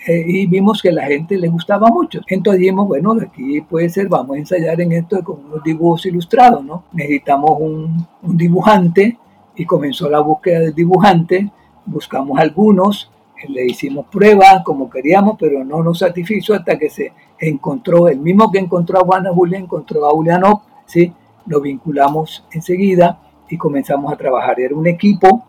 eh, 0.08 0.24
y 0.25 0.48
vimos 0.48 0.82
que 0.82 0.91
la 0.91 1.06
gente 1.06 1.38
le 1.38 1.48
gustaba 1.48 1.88
mucho. 1.88 2.22
Entonces 2.27 2.60
dijimos, 2.60 2.88
bueno, 2.88 3.15
aquí 3.22 3.62
puede 3.62 3.89
ser, 3.89 4.08
vamos 4.08 4.36
a 4.36 4.39
ensayar 4.39 4.82
en 4.82 4.94
esto 4.94 5.24
con 5.24 5.46
unos 5.46 5.63
dibujos 5.63 6.06
ilustrados, 6.06 6.63
¿no? 6.63 6.86
Necesitamos 6.91 7.51
un, 7.60 8.08
un 8.24 8.38
dibujante 8.38 9.18
y 9.56 9.65
comenzó 9.65 10.10
la 10.10 10.20
búsqueda 10.22 10.60
del 10.62 10.74
dibujante, 10.74 11.51
buscamos 11.86 12.39
algunos, 12.39 13.11
le 13.48 13.65
hicimos 13.65 14.05
pruebas 14.07 14.63
como 14.63 14.89
queríamos, 14.89 15.38
pero 15.39 15.63
no 15.63 15.83
nos 15.83 16.00
satisfizo 16.00 16.53
hasta 16.53 16.77
que 16.77 16.89
se 16.89 17.13
encontró, 17.39 18.07
el 18.07 18.19
mismo 18.19 18.51
que 18.51 18.60
encontró 18.60 19.00
a 19.00 19.05
Juana 19.05 19.33
Julia, 19.33 19.60
encontró 19.60 20.05
a 20.05 20.12
Julianov, 20.12 20.62
¿sí? 20.86 21.13
Lo 21.48 21.60
vinculamos 21.60 22.45
enseguida 22.51 23.19
y 23.50 23.57
comenzamos 23.57 24.12
a 24.13 24.15
trabajar. 24.15 24.60
Era 24.60 24.75
un 24.75 24.88
equipo 24.88 25.45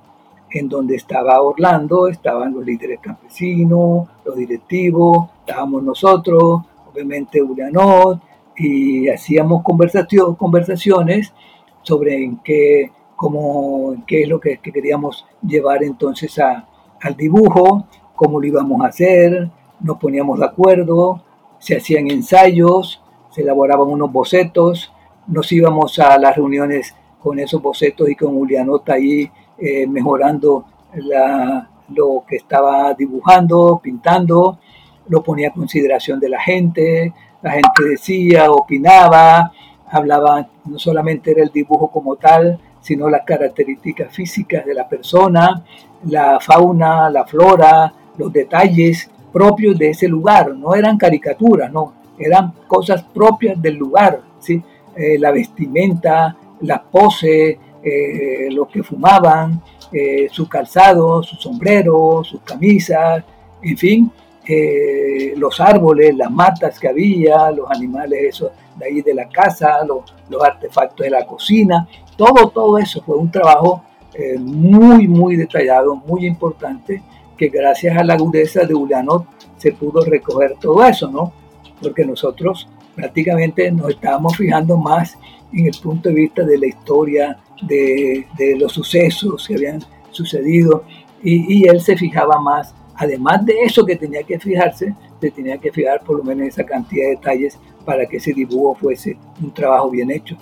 en 0.51 0.69
donde 0.69 0.97
estaba 0.97 1.41
Orlando, 1.41 2.09
estaban 2.09 2.53
los 2.55 2.65
líderes 2.65 3.01
campesinos, 3.01 4.09
los 4.25 4.37
directivos, 4.37 5.29
estábamos 5.41 5.83
nosotros, 5.83 6.63
obviamente 6.91 7.43
Urianot, 7.43 8.21
y 8.57 9.09
hacíamos 9.09 9.63
conversaciones 9.63 11.33
sobre 11.83 12.23
en 12.23 12.37
qué, 12.39 12.91
cómo, 13.17 13.95
qué 14.07 14.23
es 14.23 14.29
lo 14.29 14.41
que, 14.41 14.59
queríamos 14.59 15.27
llevar 15.47 15.83
entonces 15.83 16.39
a, 16.39 16.69
al 17.03 17.17
dibujo, 17.17 17.87
cómo 18.15 18.41
lo 18.41 18.47
íbamos 18.47 18.83
a 18.83 18.89
hacer, 18.89 19.51
nos 19.81 19.99
poníamos 19.99 20.39
de 20.39 20.47
acuerdo, 20.47 21.23
se 21.59 21.77
hacían 21.77 22.11
ensayos, 22.11 23.03
se 23.31 23.43
elaboraban 23.43 23.89
unos 23.89 24.13
bocetos, 24.13 24.93
nos 25.27 25.51
íbamos 25.53 25.99
a 25.99 26.19
las 26.19 26.37
reuniones 26.37 26.95
con 27.21 27.39
esos 27.39 27.63
bocetos 27.63 28.09
y 28.09 28.17
con 28.17 28.35
Julianot 28.35 28.89
ahí 28.91 29.31
eh, 29.59 29.87
mejorando 29.87 30.65
lo 31.89 32.25
que 32.27 32.37
estaba 32.37 32.93
dibujando, 32.95 33.81
pintando, 33.83 34.59
lo 35.09 35.23
ponía 35.23 35.49
a 35.49 35.53
consideración 35.53 36.21
de 36.21 36.29
la 36.29 36.41
gente, 36.41 37.15
la 37.43 37.53
gente 37.53 37.85
decía, 37.91 38.51
opinaba, 38.51 39.53
hablaba, 39.91 40.49
no 40.65 40.79
solamente 40.79 41.33
era 41.33 41.43
el 41.43 41.51
dibujo 41.51 41.91
como 41.91 42.17
tal, 42.17 42.59
sino 42.83 43.09
las 43.09 43.23
características 43.25 44.15
físicas 44.15 44.67
de 44.67 44.75
la 44.75 44.87
persona, 44.87 45.65
la 46.05 46.39
fauna, 46.41 47.09
la 47.09 47.25
flora, 47.25 47.93
los 48.19 48.31
detalles 48.33 49.09
propios 49.33 49.79
de 49.79 49.91
ese 49.91 50.09
lugar, 50.09 50.55
no 50.55 50.75
eran 50.75 50.99
caricaturas, 50.99 51.73
no, 51.73 51.95
eran 52.19 52.53
cosas 52.67 53.03
propias 53.03 53.61
del 53.63 53.77
lugar, 53.77 54.21
¿sí? 54.39 54.63
Eh, 54.95 55.19
la 55.19 55.31
vestimenta, 55.31 56.37
la 56.61 56.83
pose, 56.83 57.59
eh, 57.83 58.49
los 58.51 58.69
que 58.69 58.83
fumaban, 58.83 59.63
eh, 59.91 60.29
sus 60.31 60.49
calzados, 60.49 61.27
sus 61.27 61.41
sombreros, 61.41 62.29
sus 62.29 62.41
camisas, 62.43 63.25
en 63.63 63.77
fin, 63.77 64.13
eh, 64.47 65.35
los 65.37 65.61
árboles, 65.61 66.17
las 66.17 66.31
matas 66.31 66.79
que 66.79 66.89
había, 66.89 67.51
los 67.51 67.71
animales 67.71 68.19
esos 68.23 68.51
de 68.77 68.87
ahí 68.87 69.03
de 69.03 69.15
la 69.15 69.29
casa, 69.29 69.85
los, 69.85 70.03
artefactos 70.43 71.05
de 71.05 71.11
la 71.11 71.27
cocina, 71.27 71.87
todo, 72.17 72.49
todo 72.49 72.79
eso 72.79 73.03
fue 73.03 73.17
un 73.17 73.31
trabajo 73.31 73.85
muy, 74.39 75.09
muy 75.09 75.37
detallado, 75.37 75.97
muy 75.97 76.27
importante, 76.27 77.03
que 77.37 77.49
gracias 77.49 77.97
a 77.97 78.05
la 78.05 78.15
agudeza 78.15 78.65
de 78.65 78.75
Ulanot 78.75 79.27
se 79.57 79.73
pudo 79.73 80.05
recoger 80.05 80.57
todo 80.61 80.85
eso, 80.85 81.09
¿no? 81.09 81.33
Porque 81.81 82.05
nosotros 82.05 82.69
prácticamente 82.95 83.71
nos 83.71 83.91
estábamos 83.91 84.37
fijando 84.37 84.77
más 84.77 85.19
en 85.53 85.67
el 85.67 85.77
punto 85.83 86.09
de 86.09 86.15
vista 86.15 86.43
de 86.43 86.59
la 86.59 86.67
historia, 86.67 87.39
de, 87.63 88.27
de 88.37 88.57
los 88.57 88.73
sucesos 88.73 89.47
que 89.47 89.55
habían 89.55 89.81
sucedido, 90.11 90.85
y, 91.23 91.61
y, 91.61 91.69
él 91.69 91.81
se 91.81 91.97
fijaba 91.97 92.41
más, 92.41 92.75
además 93.03 93.45
de 93.45 93.63
eso 93.63 93.85
que 93.85 93.97
tenía 93.97 94.23
que 94.23 94.39
fijarse, 94.39 94.95
se 95.21 95.31
tenía 95.31 95.59
que 95.59 95.73
fijar 95.73 96.03
por 96.05 96.19
lo 96.19 96.25
menos 96.25 96.47
esa 96.47 96.65
cantidad 96.65 97.07
de 97.07 97.17
detalles 97.17 97.59
para 97.85 98.07
que 98.07 98.19
ese 98.19 98.33
dibujo 98.33 98.77
fuese 98.77 99.17
un 99.43 99.53
trabajo 99.53 99.91
bien 99.91 100.11
hecho. 100.11 100.37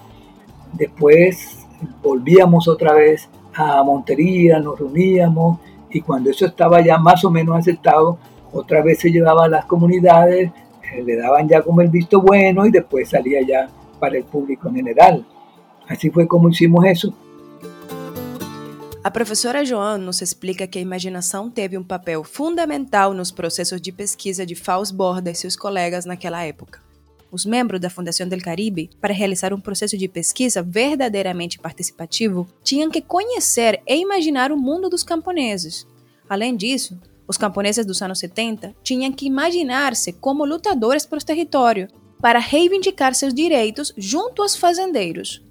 Después 0.72 1.66
volvíamos 2.02 2.68
otra 2.68 2.92
vez 2.92 3.28
a 3.54 3.82
Montería, 3.82 4.58
nos 4.58 4.78
reuníamos 4.78 5.58
y 5.90 6.02
cuando 6.02 6.30
eso 6.30 6.46
estaba 6.46 6.84
ya 6.84 6.98
más 6.98 7.24
o 7.24 7.30
menos 7.30 7.56
aceptado, 7.56 8.18
otra 8.52 8.82
vez 8.82 8.98
se 8.98 9.10
llevaba 9.10 9.46
a 9.46 9.48
las 9.48 9.64
comunidades, 9.64 10.50
eh, 10.92 11.02
le 11.02 11.16
daban 11.16 11.48
ya 11.48 11.62
como 11.62 11.80
el 11.80 11.88
visto 11.88 12.20
bueno 12.20 12.66
y 12.66 12.70
después 12.70 13.08
salía 13.08 13.40
ya 13.42 13.68
para 13.98 14.18
el 14.18 14.24
público 14.24 14.68
en 14.68 14.76
general. 14.76 15.26
Así 15.88 16.10
fue 16.10 16.28
como 16.28 16.50
hicimos 16.50 16.84
eso. 16.84 17.14
A 19.02 19.10
professora 19.10 19.64
Joan 19.64 19.96
nos 19.96 20.20
explica 20.20 20.66
que 20.66 20.78
a 20.78 20.82
imaginação 20.82 21.50
teve 21.50 21.78
um 21.78 21.82
papel 21.82 22.22
fundamental 22.22 23.14
nos 23.14 23.30
processos 23.30 23.80
de 23.80 23.90
pesquisa 23.90 24.44
de 24.44 24.54
Fausto 24.54 24.94
Borda 24.94 25.30
e 25.30 25.34
seus 25.34 25.56
colegas 25.56 26.04
naquela 26.04 26.42
época. 26.44 26.82
Os 27.32 27.46
membros 27.46 27.80
da 27.80 27.88
Fundação 27.88 28.28
del 28.28 28.42
Caribe, 28.42 28.90
para 29.00 29.14
realizar 29.14 29.54
um 29.54 29.60
processo 29.60 29.96
de 29.96 30.06
pesquisa 30.06 30.62
verdadeiramente 30.62 31.58
participativo, 31.58 32.46
tinham 32.62 32.90
que 32.90 33.00
conhecer 33.00 33.80
e 33.88 34.02
imaginar 34.02 34.52
o 34.52 34.56
mundo 34.58 34.90
dos 34.90 35.02
camponeses. 35.02 35.86
Além 36.28 36.54
disso, 36.54 37.00
os 37.26 37.38
camponeses 37.38 37.86
dos 37.86 38.02
anos 38.02 38.18
70 38.18 38.74
tinham 38.82 39.12
que 39.12 39.24
imaginar-se 39.24 40.12
como 40.12 40.44
lutadores 40.44 41.06
pelo 41.06 41.24
território 41.24 41.88
para 42.20 42.38
reivindicar 42.38 43.14
seus 43.14 43.32
direitos 43.32 43.94
junto 43.96 44.42
aos 44.42 44.54
fazendeiros. 44.54 45.42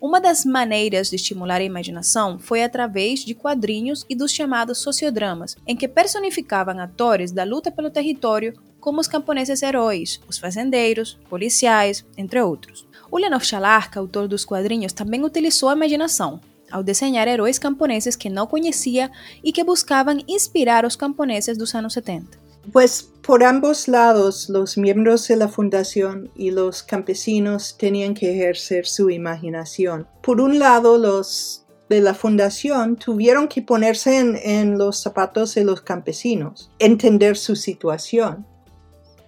Uma 0.00 0.20
das 0.20 0.44
maneiras 0.44 1.08
de 1.08 1.16
estimular 1.16 1.60
a 1.60 1.64
imaginação 1.64 2.38
foi 2.38 2.62
através 2.62 3.24
de 3.24 3.34
quadrinhos 3.34 4.04
e 4.08 4.14
dos 4.14 4.30
chamados 4.30 4.78
sociodramas, 4.78 5.56
em 5.66 5.74
que 5.74 5.88
personificavam 5.88 6.78
atores 6.78 7.32
da 7.32 7.44
luta 7.44 7.70
pelo 7.70 7.90
território 7.90 8.52
como 8.78 9.00
os 9.00 9.08
camponeses 9.08 9.62
heróis, 9.62 10.20
os 10.28 10.38
fazendeiros, 10.38 11.18
policiais, 11.28 12.04
entre 12.16 12.40
outros. 12.40 12.86
Ulianov 13.10 13.44
Chalarka, 13.44 13.98
autor 13.98 14.28
dos 14.28 14.44
quadrinhos, 14.44 14.92
também 14.92 15.24
utilizou 15.24 15.70
a 15.70 15.74
imaginação, 15.74 16.40
ao 16.70 16.82
desenhar 16.82 17.26
heróis 17.26 17.58
camponeses 17.58 18.16
que 18.16 18.28
não 18.28 18.46
conhecia 18.46 19.10
e 19.42 19.50
que 19.50 19.64
buscavam 19.64 20.18
inspirar 20.28 20.84
os 20.84 20.94
camponeses 20.94 21.56
dos 21.56 21.74
anos 21.74 21.94
70. 21.94 22.45
Pues 22.72 23.10
por 23.26 23.42
ambos 23.42 23.88
lados, 23.88 24.48
los 24.48 24.78
miembros 24.78 25.26
de 25.28 25.36
la 25.36 25.48
fundación 25.48 26.30
y 26.36 26.50
los 26.50 26.82
campesinos 26.82 27.76
tenían 27.76 28.14
que 28.14 28.32
ejercer 28.32 28.86
su 28.86 29.10
imaginación. 29.10 30.06
Por 30.22 30.40
un 30.40 30.58
lado, 30.58 30.96
los 30.96 31.64
de 31.88 32.00
la 32.00 32.14
fundación 32.14 32.96
tuvieron 32.96 33.48
que 33.48 33.62
ponerse 33.62 34.18
en, 34.18 34.36
en, 34.36 34.78
los 34.78 35.00
zapatos 35.00 35.54
de 35.54 35.64
los 35.64 35.80
campesinos, 35.80 36.70
entender 36.78 37.36
su 37.36 37.54
situación, 37.56 38.46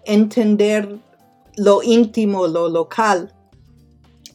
entender 0.05 0.97
lo 1.57 1.83
íntimo, 1.83 2.47
lo 2.47 2.69
local, 2.69 3.35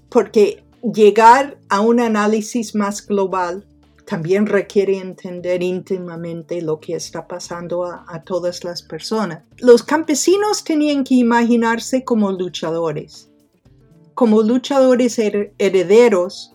porque 0.10 0.64
llegar 0.94 1.58
a 1.70 1.82
un 1.82 2.00
análisis 2.00 2.76
más 2.76 3.06
global 3.06 3.66
también 4.06 4.46
requiere 4.46 4.98
entender 4.98 5.64
íntimamente 5.64 6.62
lo 6.62 6.80
que 6.80 6.96
está 6.96 7.28
pasando 7.28 7.86
a, 7.86 8.24
todas 8.24 8.64
las 8.64 8.82
personas. 8.82 9.44
Los 9.58 9.84
campesinos 9.84 10.64
tenían 10.64 11.04
que 11.04 11.16
imaginarse 11.16 12.04
como 12.04 12.32
luchadores, 12.32 13.30
como 14.14 14.42
luchadores 14.42 15.18
her 15.20 15.54
herederos 15.58 16.54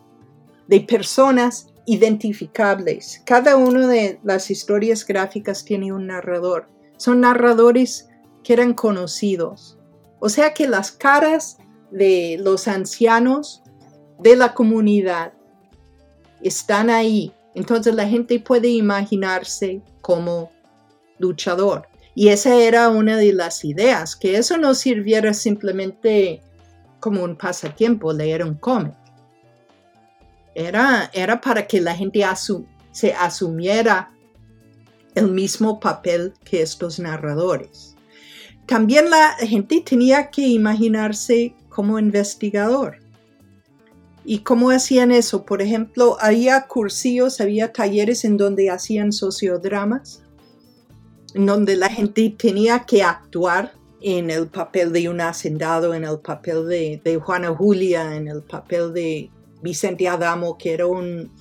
de 0.66 0.80
personas 0.80 1.72
identificables. 1.86 3.22
Cada 3.24 3.56
una 3.56 3.86
de 3.86 4.20
las 4.22 4.50
historias 4.50 5.06
gráficas 5.06 5.64
tiene 5.64 5.92
un 5.92 6.08
narrador. 6.08 6.68
Son 6.98 7.20
narradores 7.20 8.08
que 8.44 8.52
eran 8.52 8.74
conocidos. 8.74 9.78
O 10.20 10.28
sea 10.28 10.52
que 10.52 10.68
las 10.68 10.92
caras 10.92 11.58
de 11.90 12.36
los 12.40 12.68
ancianos 12.68 13.62
de 14.18 14.36
la 14.36 14.52
comunidad 14.52 15.32
están 16.42 16.90
ahí. 16.90 17.32
Entonces 17.58 17.92
la 17.96 18.06
gente 18.06 18.38
puede 18.38 18.68
imaginarse 18.68 19.82
como 20.00 20.52
luchador. 21.18 21.88
Y 22.14 22.28
esa 22.28 22.54
era 22.54 22.88
una 22.88 23.16
de 23.16 23.32
las 23.32 23.64
ideas, 23.64 24.14
que 24.14 24.36
eso 24.36 24.58
no 24.58 24.74
sirviera 24.74 25.34
simplemente 25.34 26.40
como 27.00 27.24
un 27.24 27.34
pasatiempo, 27.34 28.12
leer 28.12 28.44
un 28.44 28.54
cómic. 28.54 28.94
Era, 30.54 31.10
era 31.12 31.40
para 31.40 31.66
que 31.66 31.80
la 31.80 31.96
gente 31.96 32.24
se 32.92 33.12
asumiera 33.12 34.12
el 35.16 35.32
mismo 35.32 35.80
papel 35.80 36.34
que 36.44 36.62
estos 36.62 37.00
narradores. 37.00 37.96
También 38.66 39.10
la 39.10 39.34
gente 39.40 39.80
tenía 39.80 40.30
que 40.30 40.46
imaginarse 40.46 41.56
como 41.68 41.98
investigador. 41.98 43.00
¿Y 44.30 44.40
cómo 44.40 44.68
hacían 44.68 45.10
eso? 45.10 45.46
Por 45.46 45.62
ejemplo, 45.62 46.18
había 46.20 46.66
cursillos, 46.66 47.40
había 47.40 47.72
talleres 47.72 48.26
en 48.26 48.36
donde 48.36 48.68
hacían 48.68 49.10
sociodramas, 49.10 50.22
en 51.32 51.46
donde 51.46 51.76
la 51.76 51.88
gente 51.88 52.34
tenía 52.36 52.80
que 52.80 53.02
actuar 53.02 53.72
en 54.02 54.28
el 54.28 54.48
papel 54.48 54.92
de 54.92 55.08
un 55.08 55.22
hacendado, 55.22 55.94
en 55.94 56.04
el 56.04 56.18
papel 56.18 56.68
de, 56.68 57.18
Juana 57.24 57.54
Julia, 57.54 58.16
en 58.16 58.28
el 58.28 58.42
papel 58.42 58.92
de 58.92 59.30
Vicente 59.62 60.06
Adamo, 60.06 60.58
que 60.58 60.74
era 60.74 60.84
un, 60.84 61.32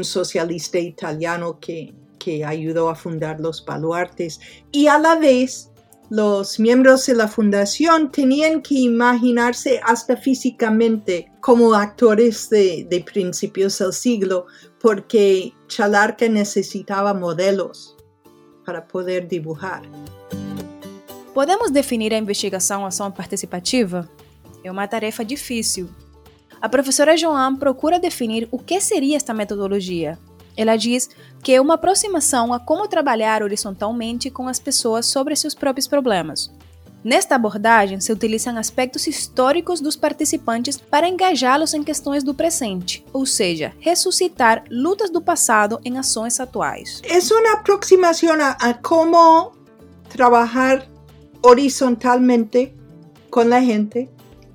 socialista 0.00 0.78
italiano 0.78 1.60
que, 1.60 1.92
que 2.18 2.42
ayudó 2.42 2.88
a 2.88 2.94
fundar 2.94 3.38
los 3.38 3.62
baluartes. 3.62 4.40
Y 4.72 4.86
a 4.86 4.98
la 4.98 5.16
vez 5.16 5.68
los 6.10 6.58
miembros 6.58 7.06
de 7.06 7.14
la 7.14 7.28
fundación 7.28 8.10
tenían 8.10 8.62
que 8.62 8.74
imaginarse 8.76 9.80
hasta 9.84 10.16
físicamente 10.16 11.30
como 11.40 11.74
actores 11.74 12.48
de, 12.48 13.04
principios 13.10 13.78
del 13.78 13.92
siglo, 13.92 14.46
porque 14.80 15.52
Chalarca 15.68 16.28
necesitaba 16.28 17.12
modelos 17.12 17.96
para 18.64 18.86
poder 18.86 19.28
dibujar. 19.28 19.82
Podemos 21.34 21.70
definir 21.70 22.14
a 22.14 22.18
investigação 22.18 22.86
ação 22.86 23.10
participativa? 23.12 24.08
É 24.64 24.70
uma 24.70 24.88
tarefa 24.88 25.24
difícil. 25.24 25.88
A 26.60 26.68
professora 26.68 27.16
Joan 27.16 27.56
procura 27.56 28.00
definir 28.00 28.48
o 28.50 28.58
que 28.58 28.80
seria 28.80 29.16
esta 29.16 29.32
metodologia, 29.32 30.18
ela 30.58 30.74
diz 30.74 31.08
que 31.40 31.54
é 31.54 31.60
uma 31.60 31.74
aproximação 31.74 32.52
a 32.52 32.58
como 32.58 32.88
trabalhar 32.88 33.44
horizontalmente 33.44 34.28
com 34.28 34.48
as 34.48 34.58
pessoas 34.58 35.06
sobre 35.06 35.36
seus 35.36 35.54
próprios 35.54 35.86
problemas. 35.86 36.50
Nesta 37.04 37.36
abordagem, 37.36 38.00
se 38.00 38.12
utilizam 38.12 38.58
aspectos 38.58 39.06
históricos 39.06 39.80
dos 39.80 39.94
participantes 39.94 40.76
para 40.76 41.08
engajá-los 41.08 41.72
em 41.74 41.84
questões 41.84 42.24
do 42.24 42.34
presente, 42.34 43.04
ou 43.12 43.24
seja, 43.24 43.72
ressuscitar 43.78 44.64
lutas 44.68 45.08
do 45.08 45.22
passado 45.22 45.78
em 45.84 45.96
ações 45.96 46.40
atuais. 46.40 47.00
É 47.04 47.18
uma 47.34 47.52
aproximação 47.52 48.30
a, 48.40 48.74
como 48.74 49.52
trabalhar 50.08 50.84
horizontalmente 51.40 52.74
com 53.30 53.40
a 53.40 53.60
gente, 53.60 54.08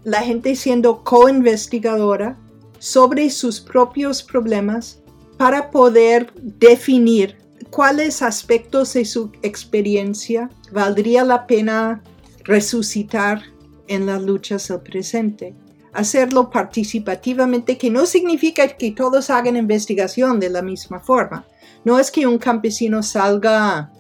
a 0.06 0.22
gente 0.22 0.54
sendo 0.54 0.96
co-investigadora 0.96 2.38
sobre 2.78 3.30
seus 3.30 3.58
próprios 3.58 4.22
problemas 4.22 5.02
para 5.38 5.72
poder 5.72 6.34
definir 6.36 7.38
cuáles 7.70 8.22
aspectos 8.22 8.94
de 8.94 9.06
su 9.06 9.32
experiencia 9.42 10.50
valdría 10.72 11.24
la 11.24 11.48
pena 11.48 12.04
resucitar 12.44 13.42
en 13.88 14.06
las 14.06 14.22
luchas 14.22 14.68
del 14.68 14.82
presente. 14.82 15.56
Hacerlo 15.92 16.50
participativamente, 16.50 17.78
que 17.78 17.90
no 17.90 18.06
significa 18.06 18.68
que 18.68 18.92
todos 18.92 19.30
hagan 19.30 19.58
investigación 19.58 20.40
de 20.40 20.50
la 20.50 20.62
misma 20.62 21.00
forma. 21.00 21.46
No 21.86 22.00
es 22.00 22.10
que 22.10 22.26
un 22.26 22.38
campesino 22.38 23.04
salga 23.04 23.78
a 23.78 23.94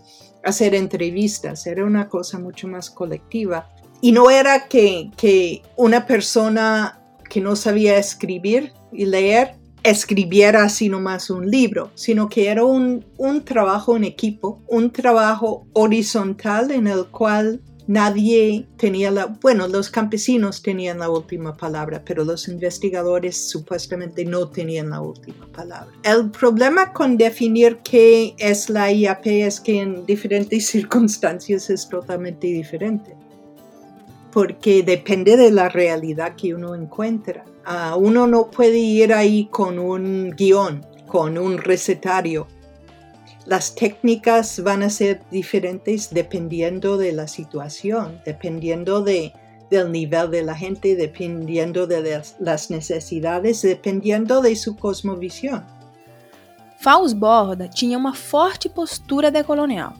hacer 0.43 0.73
entrevistas, 0.75 1.67
era 1.67 1.85
una 1.85 2.09
cosa 2.09 2.39
mucho 2.39 2.67
más 2.67 2.89
colectiva. 2.89 3.69
Y 4.01 4.11
no 4.11 4.29
era 4.29 4.67
que, 4.67 5.11
que 5.15 5.61
una 5.77 6.05
persona 6.05 6.99
que 7.29 7.41
no 7.41 7.55
sabía 7.55 7.97
escribir 7.97 8.73
y 8.91 9.05
leer 9.05 9.55
escribiera 9.83 10.63
así 10.63 10.89
nomás 10.89 11.29
un 11.29 11.49
libro, 11.49 11.91
sino 11.95 12.29
que 12.29 12.49
era 12.49 12.63
un, 12.63 13.05
un 13.17 13.43
trabajo 13.43 13.95
en 13.95 14.03
equipo, 14.03 14.61
un 14.67 14.91
trabajo 14.91 15.67
horizontal 15.73 16.71
en 16.71 16.87
el 16.87 17.05
cual 17.07 17.61
nadie 17.87 18.67
tenía 18.77 19.11
la, 19.11 19.25
bueno, 19.25 19.67
los 19.67 19.89
campesinos 19.89 20.61
tenían 20.61 20.99
la 20.99 21.09
última 21.09 21.55
palabra, 21.55 22.01
pero 22.05 22.23
los 22.23 22.47
investigadores 22.47 23.49
supuestamente 23.49 24.25
no 24.25 24.49
tenían 24.49 24.89
la 24.89 25.01
última 25.01 25.47
palabra. 25.47 25.91
El 26.03 26.31
problema 26.31 26.93
con 26.93 27.17
definir 27.17 27.79
qué 27.83 28.35
es 28.37 28.69
la 28.69 28.91
IAP 28.91 29.25
es 29.27 29.59
que 29.59 29.81
en 29.81 30.05
diferentes 30.05 30.65
circunstancias 30.71 31.69
es 31.69 31.87
totalmente 31.87 32.47
diferente. 32.47 33.15
Porque 34.33 34.81
depende 34.81 35.37
de 35.37 35.51
la 35.51 35.69
realidad 35.69 36.35
que 36.35 36.55
uno 36.55 36.73
encuentra. 36.73 37.45
Ah, 37.65 37.95
uno 37.95 38.25
no 38.25 38.49
puede 38.49 38.79
ir 38.79 39.13
ahí 39.13 39.45
con 39.45 39.77
un 39.77 40.31
guion, 40.31 40.83
con 41.05 41.37
un 41.37 41.59
recetario. 41.59 42.47
Las 43.45 43.75
técnicas 43.75 44.63
van 44.63 44.81
a 44.81 44.89
ser 44.89 45.21
diferentes 45.29 46.09
dependiendo 46.11 46.97
de 46.97 47.11
la 47.11 47.27
situación, 47.27 48.21
dependiendo 48.25 49.03
de, 49.03 49.33
del 49.69 49.91
nivel 49.91 50.31
de 50.31 50.41
la 50.41 50.55
gente, 50.55 50.95
dependiendo 50.95 51.85
de 51.85 52.23
las 52.39 52.71
necesidades, 52.71 53.61
dependiendo 53.61 54.41
de 54.41 54.55
su 54.55 54.75
cosmovisión. 54.75 55.63
Fausto 56.79 57.17
Borda 57.17 57.69
tinha 57.69 57.97
uma 57.97 58.13
forte 58.13 58.67
postura 58.67 59.29
decolonial. 59.31 59.93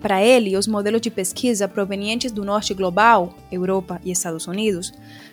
Para 0.00 0.22
ele, 0.22 0.56
os 0.56 0.68
modelos 0.68 1.00
de 1.00 1.10
pesquisa 1.10 1.66
provenientes 1.66 2.30
do 2.30 2.44
norte 2.44 2.72
global, 2.72 3.34
Europa 3.50 4.00
e 4.04 4.10
Estados 4.12 4.46
Unidos, 4.46 4.92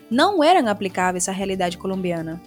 não 0.10 0.44
eram 0.44 0.68
aplicáveis 0.68 1.30
à 1.30 1.32
realidade 1.32 1.78
colombiana. 1.78 2.42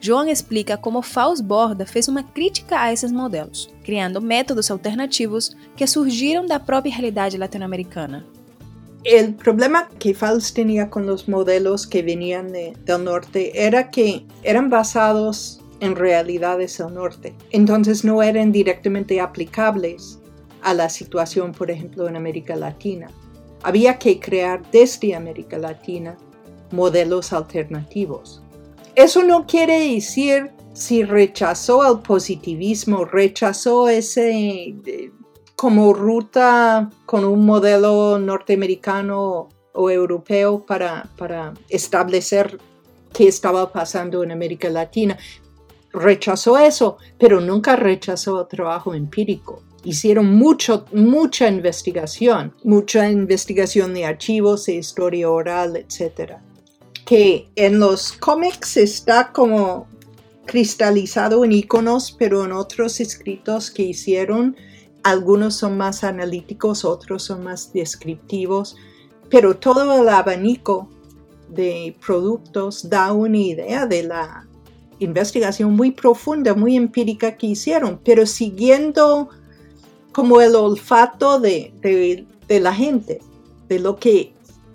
João 0.00 0.26
explica 0.28 0.78
como 0.78 1.02
Fausto 1.02 1.44
Borda 1.44 1.84
fez 1.84 2.08
uma 2.08 2.22
crítica 2.22 2.80
a 2.80 2.92
esses 2.92 3.12
modelos, 3.12 3.68
criando 3.84 4.20
métodos 4.20 4.70
alternativos 4.70 5.54
que 5.76 5.86
surgiram 5.86 6.46
da 6.46 6.58
própria 6.58 6.92
realidade 6.92 7.36
latino-americana. 7.36 8.24
El 9.04 9.34
problema 9.34 9.88
que 9.98 10.14
Fausto 10.14 10.54
tenía 10.54 10.88
con 10.88 11.06
los 11.06 11.28
modelos 11.28 11.86
que 11.86 12.02
de, 12.02 12.74
del 12.84 13.04
norte 13.04 13.52
era 13.54 13.90
que 13.90 14.24
eran 14.42 14.70
basados 14.70 15.60
en 15.80 15.96
realidades 15.96 16.78
del 16.78 16.94
norte, 16.94 17.34
entonces 17.50 18.04
no 18.04 18.22
eran 18.22 18.52
directamente 18.52 19.18
aplicables 19.20 20.19
a 20.62 20.74
la 20.74 20.88
situación, 20.88 21.52
por 21.52 21.70
ejemplo, 21.70 22.08
en 22.08 22.16
América 22.16 22.56
Latina. 22.56 23.08
Había 23.62 23.98
que 23.98 24.18
crear 24.18 24.62
desde 24.70 25.14
América 25.14 25.58
Latina 25.58 26.16
modelos 26.70 27.32
alternativos. 27.32 28.42
Eso 28.94 29.22
no 29.22 29.46
quiere 29.46 29.94
decir 29.94 30.50
si 30.72 31.04
rechazó 31.04 31.90
el 31.90 32.00
positivismo, 32.00 33.04
rechazó 33.04 33.88
ese 33.88 34.30
eh, 34.30 35.12
como 35.56 35.92
ruta 35.92 36.90
con 37.06 37.24
un 37.24 37.44
modelo 37.44 38.18
norteamericano 38.18 39.48
o 39.72 39.90
europeo 39.90 40.64
para, 40.64 41.08
para 41.16 41.54
establecer 41.68 42.58
qué 43.12 43.28
estaba 43.28 43.72
pasando 43.72 44.22
en 44.22 44.32
América 44.32 44.68
Latina. 44.68 45.18
Rechazó 45.92 46.58
eso, 46.58 46.98
pero 47.18 47.40
nunca 47.40 47.76
rechazó 47.76 48.42
el 48.42 48.48
trabajo 48.48 48.94
empírico 48.94 49.62
hicieron 49.84 50.34
mucho, 50.34 50.84
mucha 50.92 51.48
investigación, 51.48 52.54
mucha 52.64 53.10
investigación 53.10 53.94
de 53.94 54.04
archivos, 54.04 54.66
de 54.66 54.74
historia 54.74 55.30
oral, 55.30 55.76
etc. 55.76 56.34
Que 57.04 57.48
en 57.56 57.78
los 57.80 58.12
cómics 58.12 58.76
está 58.76 59.32
como 59.32 59.88
cristalizado 60.46 61.44
en 61.44 61.52
iconos, 61.52 62.12
pero 62.18 62.44
en 62.44 62.52
otros 62.52 63.00
escritos 63.00 63.70
que 63.70 63.84
hicieron, 63.84 64.56
algunos 65.02 65.54
son 65.54 65.76
más 65.76 66.04
analíticos, 66.04 66.84
otros 66.84 67.22
son 67.22 67.44
más 67.44 67.72
descriptivos, 67.72 68.76
pero 69.30 69.56
todo 69.56 70.00
el 70.00 70.08
abanico 70.08 70.88
de 71.48 71.96
productos 72.04 72.88
da 72.88 73.12
una 73.12 73.38
idea 73.38 73.86
de 73.86 74.02
la 74.02 74.46
investigación 74.98 75.74
muy 75.74 75.92
profunda, 75.92 76.54
muy 76.54 76.76
empírica 76.76 77.36
que 77.36 77.48
hicieron, 77.48 78.00
pero 78.04 78.26
siguiendo 78.26 79.30
como 80.20 80.42
el 80.42 80.54
olfato 80.54 81.40
de, 81.40 81.72
la 82.46 82.74
gente, 82.74 83.22
de 83.70 83.78
lo 83.78 83.96
que 83.96 84.34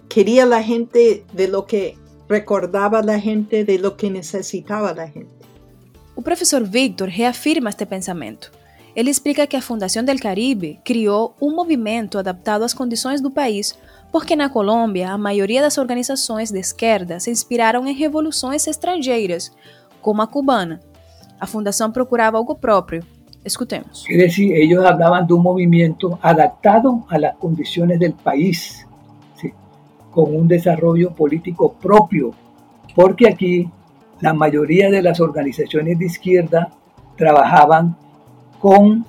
quería 0.10 0.44
la 0.44 0.64
gente, 0.64 1.24
de 1.34 1.48
lo 1.48 1.68
que 1.68 2.00
recordava 2.28 3.04
la 3.04 3.20
gente, 3.20 3.64
de 3.64 3.78
lo 3.78 3.96
que 3.96 4.10
necessitava 4.10 4.92
la 4.96 5.08
gente. 5.08 5.30
O 6.16 6.24
professor 6.24 6.64
Victor 6.64 7.10
reafirma 7.10 7.70
este 7.70 7.86
pensamento. 7.86 8.50
Ele 8.96 9.12
explica 9.12 9.46
que 9.46 9.56
a 9.56 9.62
Fundação 9.62 10.04
del 10.04 10.20
Caribe 10.20 10.80
criou 10.84 11.36
um 11.40 11.54
movimento 11.54 12.18
adaptado 12.18 12.64
às 12.64 12.74
condições 12.74 13.22
do 13.22 13.30
país, 13.30 13.78
porque 14.12 14.36
na 14.36 14.50
Colômbia 14.50 15.12
a 15.12 15.18
maioria 15.18 15.62
das 15.62 15.78
organizações 15.78 16.50
de 16.50 16.60
esquerda 16.60 17.20
se 17.20 17.30
inspiraram 17.30 17.86
em 17.86 17.94
revoluções 17.94 18.66
estrangeiras, 18.66 19.52
como 20.02 20.24
a 20.24 20.28
cubana. 20.28 20.80
A 21.40 21.46
fundação 21.46 21.92
procurava 21.92 22.38
algo 22.38 22.56
próprio, 22.56 23.06
Escuchemos. 23.46 24.06
Es 24.10 24.18
decir, 24.18 24.54
ellos 24.56 24.84
hablaban 24.84 25.28
de 25.28 25.34
un 25.34 25.44
movimiento 25.44 26.18
adaptado 26.22 27.06
a 27.10 27.20
las 27.20 27.36
condiciones 27.36 28.00
del 28.00 28.14
país, 28.14 28.88
con 30.10 30.36
un 30.36 30.48
desarrollo 30.48 31.12
político 31.12 31.74
propio, 31.74 32.32
porque 32.96 33.28
aquí 33.28 33.70
la 34.22 34.34
mayoría 34.34 34.90
de 34.90 35.02
las 35.02 35.20
organizaciones 35.20 36.00
de 36.00 36.06
izquierda 36.06 36.70
trabajaban 37.18 37.96
con, 38.60 39.06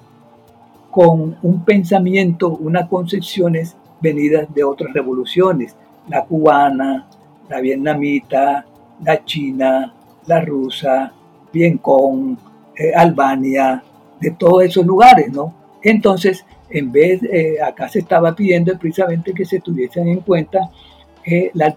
con 0.90 1.38
un 1.42 1.64
pensamiento, 1.64 2.50
unas 2.50 2.88
concepciones 2.88 3.76
venidas 4.00 4.52
de 4.52 4.64
otras 4.64 4.92
revoluciones, 4.92 5.76
la 6.08 6.24
cubana, 6.24 7.06
la 7.48 7.60
vietnamita, 7.60 8.66
la 9.02 9.24
china, 9.24 9.94
la 10.26 10.40
rusa, 10.40 11.12
Vietcong, 11.52 12.36
eh, 12.76 12.92
Albania, 12.94 13.82
de 14.20 14.30
todos 14.30 14.64
esos 14.64 14.86
lugares, 14.86 15.32
¿no? 15.32 15.54
Entonces, 15.82 16.44
en 16.70 16.90
vez, 16.90 17.22
eh, 17.22 17.56
acá 17.62 17.88
se 17.88 18.00
estaba 18.00 18.34
pidiendo 18.34 18.76
precisamente 18.78 19.32
que 19.32 19.44
se 19.44 19.60
tuviesen 19.60 20.08
en 20.08 20.20
cuenta 20.20 20.70
eh, 21.24 21.50
la, 21.54 21.74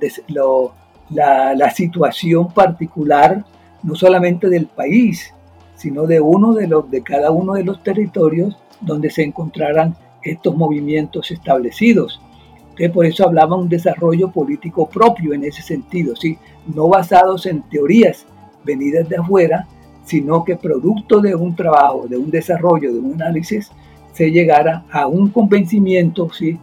situación 1.71 2.51
particular, 2.51 3.43
no 3.83 3.95
solamente 3.95 4.49
del 4.49 4.67
país, 4.67 5.33
sino 5.75 6.05
de 6.05 6.19
uno 6.19 6.53
de 6.53 6.67
los, 6.67 6.89
de 6.89 7.03
cada 7.03 7.31
uno 7.31 7.53
de 7.53 7.63
los 7.63 7.83
territorios 7.83 8.57
donde 8.81 9.09
se 9.09 9.23
encontraran 9.23 9.95
estos 10.23 10.55
movimientos 10.55 11.31
establecidos. 11.31 12.21
Entonces, 12.69 12.91
por 12.91 13.05
eso 13.05 13.25
hablaba 13.25 13.55
un 13.55 13.69
desarrollo 13.69 14.31
político 14.31 14.89
propio 14.89 15.33
en 15.33 15.43
ese 15.43 15.61
sentido, 15.61 16.15
¿sí? 16.15 16.37
no 16.73 16.87
basados 16.87 17.45
en 17.45 17.61
teorías 17.63 18.25
venidas 18.63 19.07
de 19.09 19.17
afuera, 19.17 19.67
sino 20.09 20.43
que 20.43 20.55
producto 20.55 21.21
de 21.21 21.35
un 21.35 21.55
trabajo, 21.55 22.07
de 22.07 22.17
un 22.17 22.31
desarrollo, 22.31 22.91
de 22.91 22.97
un 22.99 23.13
análisis, 23.21 23.69
se 24.11 24.31
llegara 24.31 24.83
a 24.91 25.05
un 25.05 25.29
convencimiento, 25.29 26.31
¿sí? 26.33 26.57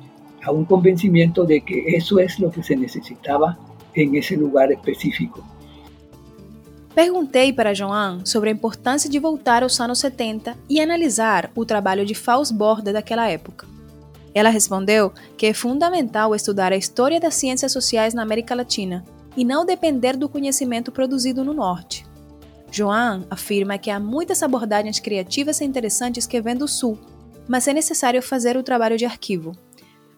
a 0.44 0.50
un 0.50 0.64
convencimiento 0.64 1.44
de 1.44 1.60
que 1.60 1.96
eso 1.96 2.18
es 2.18 2.40
lo 2.40 2.50
que 2.50 2.64
se 2.64 2.74
necesitaba 2.74 3.56
en 3.94 4.16
ese 4.16 4.36
lugar 4.36 4.72
específico. 4.72 5.44
Perguntei 6.92 7.52
para 7.52 7.72
Joan 7.72 8.26
sobre 8.26 8.50
a 8.50 8.52
importância 8.52 9.08
de 9.08 9.20
voltar 9.20 9.62
aos 9.62 9.80
anos 9.80 10.00
70 10.00 10.56
e 10.68 10.80
analisar 10.80 11.52
o 11.54 11.64
trabalho 11.64 12.04
de 12.04 12.14
Fausto 12.14 12.52
Borda 12.52 12.92
daquela 12.92 13.30
época. 13.30 13.68
Ela 14.34 14.50
respondeu 14.50 15.12
que 15.36 15.46
é 15.46 15.54
fundamental 15.54 16.34
estudar 16.34 16.72
a 16.72 16.76
história 16.76 17.20
das 17.20 17.34
ciências 17.34 17.70
sociais 17.70 18.12
na 18.12 18.22
América 18.22 18.56
Latina 18.56 19.04
e 19.36 19.44
não 19.44 19.64
depender 19.64 20.16
do 20.16 20.28
conhecimento 20.28 20.90
produzido 20.90 21.44
no 21.44 21.54
Norte. 21.54 22.04
Joan 22.70 23.24
afirma 23.30 23.78
que 23.78 23.90
há 23.90 23.98
muitas 23.98 24.42
abordagens 24.42 25.00
criativas 25.00 25.60
e 25.60 25.64
interessantes 25.64 26.26
que 26.26 26.40
vêm 26.40 26.56
do 26.56 26.68
Sul, 26.68 26.98
mas 27.48 27.66
é 27.68 27.72
necessário 27.72 28.22
fazer 28.22 28.56
o 28.56 28.62
trabalho 28.62 28.96
de 28.96 29.04
arquivo. 29.04 29.52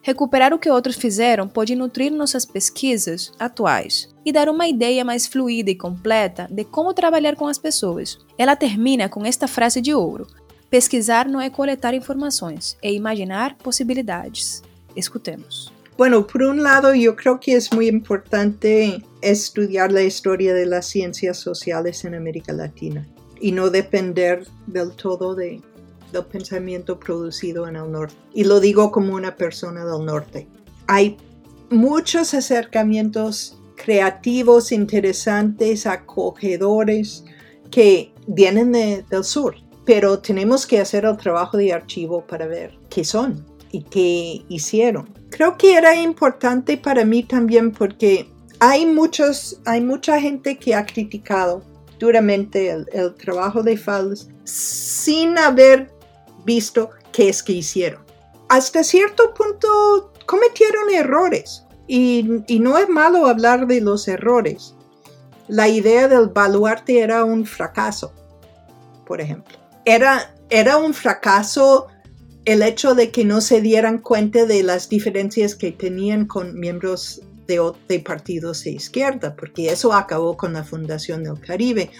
Recuperar 0.01 0.53
o 0.53 0.59
que 0.59 0.69
outros 0.69 0.95
fizeram 0.95 1.47
pode 1.47 1.75
nutrir 1.75 2.11
nossas 2.11 2.45
pesquisas 2.45 3.31
atuais 3.37 4.07
e 4.25 4.31
dar 4.31 4.47
uma 4.47 4.67
ideia 4.67 5.03
mais 5.03 5.27
fluida 5.27 5.69
e 5.69 5.75
completa 5.75 6.47
de 6.49 6.63
como 6.63 6.93
trabalhar 6.93 7.35
com 7.35 7.47
as 7.47 7.57
pessoas. 7.57 8.17
Ela 8.37 8.55
termina 8.55 9.09
com 9.09 9.25
esta 9.25 9.47
frase 9.47 9.81
de 9.81 9.93
ouro: 9.93 10.25
Pesquisar 10.69 11.27
não 11.27 11.41
é 11.41 11.49
coletar 11.49 11.93
informações, 11.93 12.77
é 12.81 12.91
imaginar 12.91 13.55
possibilidades. 13.55 14.63
Escutemos. 14.95 15.78
Bueno, 15.99 16.25
por 16.25 16.43
un 16.43 16.63
lado, 16.63 16.95
yo 16.95 17.17
creo 17.17 17.41
que 17.41 17.57
es 17.57 17.73
muy 17.73 17.89
importante 17.89 19.03
estudiar 19.19 19.91
la 19.91 20.01
historia 20.01 20.53
de 20.53 20.65
las 20.65 20.85
ciencias 20.85 21.37
sociales 21.37 22.05
en 22.05 22.15
América 22.15 22.53
Latina 22.53 23.05
y 23.41 23.51
no 23.51 23.69
depender 23.69 24.47
del 24.65 24.91
todo 24.91 25.35
de, 25.35 25.61
del 26.13 26.23
pensamiento 26.23 26.97
producido 26.97 27.67
en 27.67 27.75
el 27.75 27.91
norte. 27.91 28.15
Y 28.33 28.45
lo 28.45 28.61
digo 28.61 28.93
como 28.93 29.13
una 29.13 29.35
persona 29.35 29.83
del 29.83 30.05
norte. 30.05 30.47
Hay 30.87 31.17
muchos 31.69 32.33
acercamientos 32.33 33.59
creativos, 33.75 34.71
interesantes, 34.71 35.85
acogedores 35.85 37.25
que 37.71 38.13
vienen 38.25 38.71
del 38.71 39.23
sur, 39.25 39.57
pero 39.83 40.19
tenemos 40.19 40.65
que 40.65 40.79
hacer 40.79 41.03
el 41.03 41.17
trabajo 41.17 41.57
de 41.57 41.73
archivo 41.73 42.25
para 42.25 42.47
ver 42.47 42.79
qué 42.89 43.03
son 43.03 43.48
y 43.71 43.83
qué 43.83 44.45
hicieron 44.49 45.19
creo 45.29 45.57
que 45.57 45.75
era 45.75 45.95
importante 45.95 46.77
para 46.77 47.05
mí 47.05 47.23
también 47.23 47.71
porque 47.71 48.29
hay, 48.59 48.85
muchos, 48.85 49.59
hay 49.65 49.81
mucha 49.81 50.19
gente 50.19 50.57
que 50.57 50.75
ha 50.75 50.85
criticado 50.85 51.63
duramente 51.99 52.69
el, 52.69 53.15
trabajo 53.15 53.63
de 53.63 53.77
Fals 53.77 54.29
sin 54.43 55.37
haber 55.37 55.91
visto 56.45 56.89
qué 57.11 57.29
es 57.29 57.43
que 57.43 57.53
hicieron. 57.53 58.03
Hasta 58.49 58.83
cierto 58.83 59.33
punto 59.33 60.11
cometieron 60.25 60.89
errores. 60.91 61.65
Y, 61.87 62.43
y 62.47 62.59
no 62.59 62.77
es 62.77 62.87
malo 62.87 63.25
hablar 63.25 63.65
de 63.65 63.81
los 63.81 64.07
errores. 64.07 64.75
La 65.47 65.67
idea 65.67 66.07
del 66.07 66.27
baluarte 66.27 66.99
era 66.99 67.25
un 67.25 67.45
fracaso, 67.45 68.13
por 69.07 69.21
ejemplo. 69.21 69.57
Era, 69.85 70.35
era 70.49 70.77
un 70.77 70.93
fracaso 70.93 71.87
el 72.45 72.61
hecho 72.61 72.95
de 72.95 73.11
que 73.11 73.25
no 73.25 73.41
se 73.41 73.61
dieran 73.61 73.99
cuenta 73.99 74.45
de 74.45 74.63
las 74.63 74.89
diferencias 74.89 75.55
que 75.55 75.71
tenían 75.71 76.25
con 76.25 76.59
miembros 76.59 77.21
de, 77.87 77.99
partidos 77.99 78.63
de 78.63 78.71
izquierda, 78.71 79.35
porque 79.35 79.71
eso 79.71 79.93
acabó 79.93 80.37
con 80.37 80.53
la 80.53 80.63
Fundación 80.63 81.23
del 81.23 81.39
Caribe. 81.39 81.91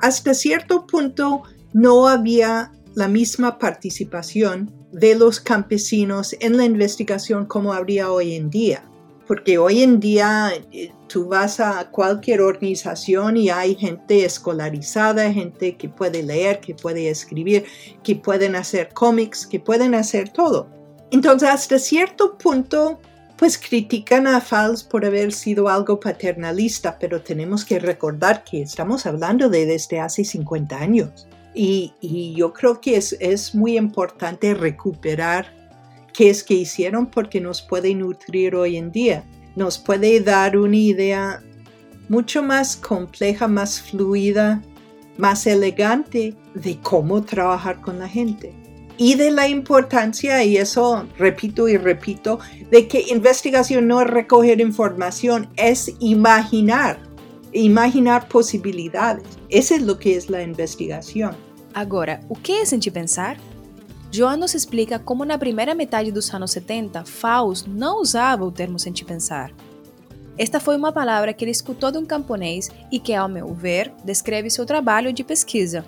Hasta 0.00 0.34
cierto 0.34 0.86
punto 0.86 1.42
no 1.72 2.06
había 2.06 2.72
la 2.94 3.08
misma 3.08 3.58
participación 3.58 4.72
de 4.92 5.14
los 5.14 5.40
campesinos 5.40 6.36
en 6.40 6.56
la 6.56 6.64
investigación 6.64 7.46
como 7.46 7.72
habría 7.72 8.10
hoy 8.10 8.34
en 8.34 8.48
día. 8.48 8.84
Porque 9.26 9.58
hoy 9.58 9.82
en 9.82 9.98
día 9.98 10.52
eh, 10.72 10.92
tú 11.08 11.28
vas 11.28 11.60
a 11.60 11.90
cualquier 11.90 12.40
organización 12.40 13.36
y 13.36 13.50
hay 13.50 13.74
gente 13.74 14.24
escolarizada, 14.24 15.32
gente 15.32 15.76
que 15.76 15.88
puede 15.88 16.22
leer, 16.22 16.60
que 16.60 16.74
puede 16.74 17.10
escribir, 17.10 17.64
que 18.02 18.16
pueden 18.16 18.54
hacer 18.54 18.90
cómics, 18.92 19.46
que 19.46 19.58
pueden 19.58 19.94
hacer 19.94 20.28
todo. 20.28 20.68
Entonces, 21.10 21.48
hasta 21.48 21.78
cierto 21.78 22.36
punto, 22.36 23.00
pues 23.36 23.58
critican 23.58 24.26
a 24.26 24.40
Fals 24.40 24.82
por 24.82 25.04
haber 25.04 25.32
sido 25.32 25.68
algo 25.68 26.00
paternalista, 26.00 26.98
pero 26.98 27.22
tenemos 27.22 27.64
que 27.64 27.78
recordar 27.78 28.44
que 28.44 28.62
estamos 28.62 29.06
hablando 29.06 29.48
de 29.48 29.66
desde 29.66 30.00
hace 30.00 30.24
50 30.24 30.76
años. 30.76 31.28
Y, 31.54 32.34
yo 32.36 32.52
creo 32.52 32.80
que 32.80 32.96
es, 32.96 33.16
es 33.18 33.54
muy 33.54 33.78
importante 33.78 34.52
recuperar 34.52 35.55
qué 36.16 36.30
es 36.30 36.42
que 36.42 36.54
hicieron 36.54 37.06
porque 37.06 37.40
nos 37.40 37.60
puede 37.60 37.94
nutrir 37.94 38.54
hoy 38.54 38.76
en 38.76 38.90
día. 38.90 39.24
Nos 39.54 39.78
puede 39.78 40.20
dar 40.20 40.56
una 40.56 40.76
idea 40.76 41.42
mucho 42.08 42.42
más 42.42 42.76
compleja, 42.76 43.46
más 43.48 43.80
fluida, 43.82 44.62
más 45.18 45.46
elegante 45.46 46.34
de 46.54 46.78
cómo 46.80 47.22
trabajar 47.22 47.80
con 47.82 47.98
la 47.98 48.08
gente. 48.08 48.54
Y 48.96 49.16
de 49.16 49.30
la 49.30 49.46
importancia, 49.46 50.42
y 50.42 50.56
eso 50.56 51.06
repito 51.18 51.68
y 51.68 51.76
repito, 51.76 52.38
de 52.70 52.88
que 52.88 53.04
investigación 53.08 53.86
no 53.86 54.00
es 54.00 54.06
recoger 54.06 54.58
información, 54.62 55.50
es 55.56 55.92
imaginar, 55.98 56.98
imaginar 57.52 58.26
posibilidades. 58.28 59.24
Eso 59.50 59.74
es 59.74 59.82
lo 59.82 59.98
que 59.98 60.16
es 60.16 60.30
la 60.30 60.42
investigación. 60.42 61.36
Agora, 61.74 62.20
o 62.30 62.34
que 62.36 62.62
é 62.62 62.64
sentir 62.64 62.90
pensar? 62.90 63.36
Joan 64.10 64.36
nos 64.36 64.54
explica 64.54 64.98
como 64.98 65.24
na 65.24 65.36
primeira 65.36 65.74
metade 65.74 66.12
dos 66.12 66.32
anos 66.32 66.50
70, 66.52 67.04
Faust 67.04 67.68
não 67.68 68.00
usava 68.00 68.44
o 68.44 68.52
termo 68.52 68.78
sentir 68.78 69.04
pensar. 69.04 69.52
Esta 70.38 70.60
foi 70.60 70.76
uma 70.76 70.92
palavra 70.92 71.32
que 71.32 71.44
ele 71.44 71.50
escutou 71.50 71.90
de 71.90 71.98
um 71.98 72.04
camponês 72.04 72.70
e 72.92 72.98
que, 72.98 73.14
ao 73.14 73.28
meu 73.28 73.52
ver, 73.54 73.92
descreve 74.04 74.50
seu 74.50 74.66
trabalho 74.66 75.12
de 75.12 75.24
pesquisa. 75.24 75.84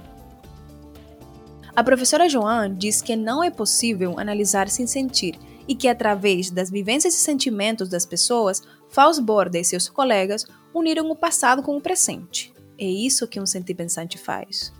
A 1.77 1.85
professora 1.85 2.29
Joan 2.29 2.75
diz 2.75 3.01
que 3.03 3.15
não 3.15 3.45
é 3.45 3.51
possível 3.51 4.19
analisar 4.19 4.69
sem 4.69 4.87
sentir 4.87 5.39
e 5.69 5.75
que, 5.75 5.87
através 5.87 6.51
das 6.51 6.71
vivências 6.71 7.15
e 7.15 7.19
sentimentos 7.19 7.89
das 7.89 8.07
pessoas, 8.07 8.63
Faust 8.89 9.23
Borda 9.23 9.59
e 9.59 9.65
seus 9.65 9.89
colegas 9.89 10.47
uniram 10.75 11.11
o 11.11 11.15
passado 11.15 11.63
com 11.63 11.77
o 11.77 11.81
presente. 11.81 12.53
É 12.79 12.87
isso 12.87 13.29
que 13.29 13.39
um 13.39 13.47
sentir 13.47 13.75
pensante 13.75 14.17
faz. 14.17 14.73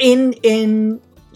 En, 0.00 0.32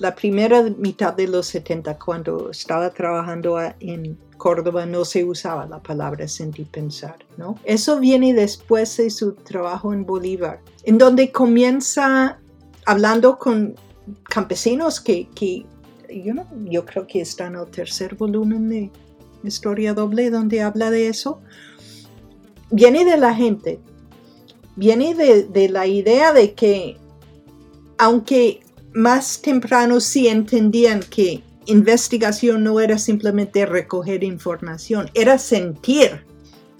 la 0.01 0.15
primera 0.15 0.63
mitad 0.63 1.13
de 1.13 1.29
los 1.29 1.47
70, 1.49 1.99
cuando 1.99 2.51
estaba 2.51 2.89
trabajando 2.91 3.59
en 3.81 4.19
Córdoba, 4.39 4.87
no 4.87 5.05
se 5.05 5.25
usaba 5.25 5.67
la 5.67 5.79
palabra 5.83 6.27
sentir 6.27 6.67
pensar, 6.69 7.19
¿no? 7.37 7.57
Eso 7.65 8.01
viene 8.01 8.33
después 8.33 8.97
de 8.97 9.11
su 9.11 9.35
trabajo 9.35 9.93
en 9.93 10.07
Bolívar, 10.07 10.63
en 10.85 10.97
donde 10.97 11.31
comienza 11.31 12.39
hablando 12.87 13.39
con 13.39 13.75
campesinos 14.23 15.01
que, 15.01 15.29
que 15.35 15.67
yo, 16.09 16.33
no, 16.33 16.47
yo 16.65 16.87
creo 16.87 17.07
que 17.07 17.21
está 17.21 17.49
en 17.49 17.57
el 17.57 17.67
tercer 17.67 18.15
volumen 18.15 18.71
de 18.71 18.91
Historia 19.45 19.93
Doble 19.93 20.31
donde 20.31 20.63
habla 20.63 20.91
de 20.91 21.09
eso. 21.09 21.41
Viene 22.71 23.05
de 23.05 23.19
la 23.19 23.35
gente, 23.35 23.81
viene 24.77 25.15
de, 25.15 25.43
de 25.45 25.69
la 25.69 25.87
idea 25.87 26.33
de 26.33 26.55
que 26.55 26.97
aunque 27.99 28.61
más 28.93 29.41
temprano 29.41 30.01
sí 30.01 30.29
entendían 30.29 31.01
que 31.01 31.43
investigación 31.67 32.65
no 32.65 32.81
era 32.81 32.99
simplemente 32.99 33.67
recoger 33.67 34.25
información, 34.25 35.11
era 35.15 35.39
sentir, 35.39 36.25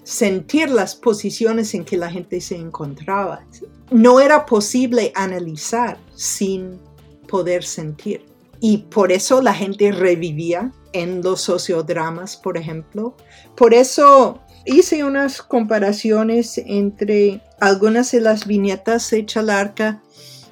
sentir 0.03 0.69
las 0.69 0.95
posiciones 0.95 1.73
en 1.73 1.85
que 1.85 1.97
la 1.97 2.11
gente 2.11 2.41
se 2.41 2.55
encontraba. 2.55 3.45
No 3.91 4.19
era 4.19 4.45
posible 4.45 5.11
analizar 5.15 5.97
sin 6.15 6.79
poder 7.27 7.63
sentir. 7.63 8.25
Y 8.59 8.77
por 8.77 9.11
eso 9.11 9.41
la 9.41 9.53
gente 9.53 9.91
revivía 9.91 10.71
en 10.93 11.21
los 11.21 11.41
sociodramas, 11.41 12.37
por 12.37 12.57
ejemplo. 12.57 13.15
Por 13.55 13.73
eso 13.73 14.39
hice 14.65 15.03
unas 15.03 15.41
comparaciones 15.41 16.59
entre 16.59 17.41
algunas 17.59 18.11
de 18.11 18.21
las 18.21 18.45
viñetas 18.45 19.09
de 19.09 19.25
Chalarca 19.25 20.03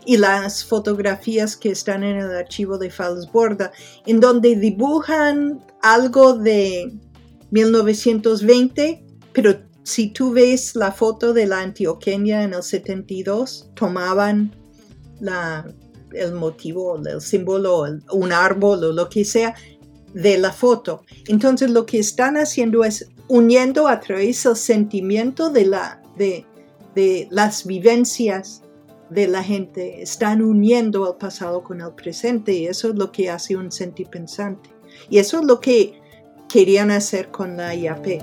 y 0.10 0.17
las 0.17 0.65
fotografías 0.65 1.56
que 1.56 1.69
están 1.69 2.04
en 2.04 2.17
el 2.17 2.32
archivo 2.36 2.80
de 2.80 2.89
Falsborda, 2.89 3.72
en 4.08 4.19
donde 4.19 4.56
dibujan 4.56 5.63
algo 5.84 6.34
de 6.34 6.91
1920, 7.52 9.06
pero 9.34 9.62
si 9.84 10.10
tú 10.10 10.32
ves 10.32 10.76
la 10.76 10.91
foto 10.91 11.32
de 11.32 11.45
la 11.45 11.60
Antioqueña 11.60 12.43
en 12.43 12.56
el 12.56 12.63
72, 12.63 13.69
tomaban 13.76 14.52
la, 15.19 15.72
el 16.13 16.34
motivo, 16.34 17.00
el 17.06 17.22
símbolo, 17.22 17.86
un 18.12 18.32
árbol 18.32 18.86
o 18.86 18.91
lo 18.91 19.10
que 19.10 19.24
sea 19.24 19.54
de 20.15 20.39
la 20.39 20.52
foto. 20.52 21.04
Entonces 21.28 21.69
lo 21.69 21.86
que 21.86 22.00
están 22.00 22.36
haciendo 22.36 22.84
es 22.84 23.08
uniendo 23.28 23.88
a 23.88 24.00
través 24.00 24.41
del 24.41 24.56
sentimiento 24.56 25.52
de, 25.52 25.65
la, 25.67 26.02
de, 26.17 26.48
de 26.95 27.28
las 27.30 27.63
vivencias 27.63 28.63
de 29.10 29.28
la 29.28 29.43
gente 29.43 30.02
están 30.02 30.41
uniendo 30.41 31.08
el 31.08 31.17
pasado 31.17 31.63
con 31.63 31.82
el 31.82 31.91
presente 31.93 32.54
y 32.54 32.67
eso 32.67 32.89
es 32.89 32.95
lo 32.95 33.12
que 33.12 33.30
hace 33.30 33.56
un 33.56 33.72
sentipensante. 33.72 34.69
Y 35.10 35.17
eso 35.17 35.39
es 35.39 35.45
lo 35.45 35.60
que 35.60 36.00
querían 36.48 36.91
hacer 36.91 37.30
con 37.30 37.58
la 37.58 37.74
IAP. 37.74 38.22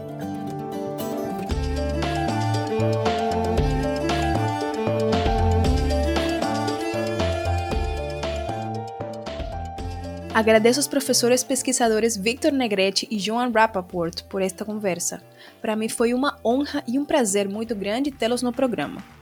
Agradeço 10.35 10.81
aos 10.81 10.87
professores 10.87 11.43
pesquisadores 11.43 12.19
Victor 12.19 12.53
Negrete 12.53 13.09
e 13.11 13.19
Joan 13.19 13.51
Rappaport 13.51 14.23
por 14.25 14.43
esta 14.43 14.67
conversa. 14.67 15.23
Para 15.63 15.75
mim 15.75 15.89
foi 15.89 16.13
uma 16.13 16.39
honra 16.45 16.85
e 16.87 16.99
um 16.99 17.07
prazer 17.07 17.49
muito 17.49 17.75
grande 17.75 18.11
tê-los 18.11 18.43
no 18.43 18.53
programa. 18.53 19.16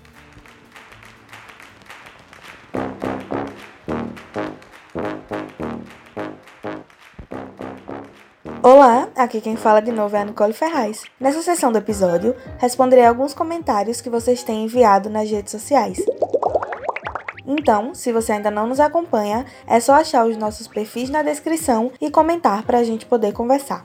Olá, 8.75 9.09
aqui 9.15 9.41
quem 9.41 9.55
fala 9.55 9.81
de 9.81 9.93
novo 9.93 10.17
é 10.17 10.21
a 10.23 10.25
Nicole 10.25 10.53
Ferraz. 10.53 11.05
Nessa 11.21 11.41
sessão 11.43 11.71
do 11.71 11.79
episódio, 11.79 12.35
responderei 12.59 13.05
alguns 13.05 13.33
comentários 13.33 14.01
que 14.01 14.11
vocês 14.11 14.43
têm 14.43 14.65
enviado 14.65 15.09
nas 15.09 15.31
redes 15.31 15.53
sociais. 15.53 16.05
Então, 17.47 17.95
se 17.95 18.11
você 18.11 18.33
ainda 18.33 18.51
não 18.51 18.67
nos 18.67 18.81
acompanha, 18.81 19.47
é 19.65 19.79
só 19.79 19.93
achar 19.93 20.27
os 20.27 20.37
nossos 20.37 20.67
perfis 20.67 21.09
na 21.09 21.23
descrição 21.23 21.93
e 22.01 22.11
comentar 22.11 22.65
para 22.65 22.79
a 22.79 22.83
gente 22.83 23.07
poder 23.07 23.33
conversar. 23.33 23.85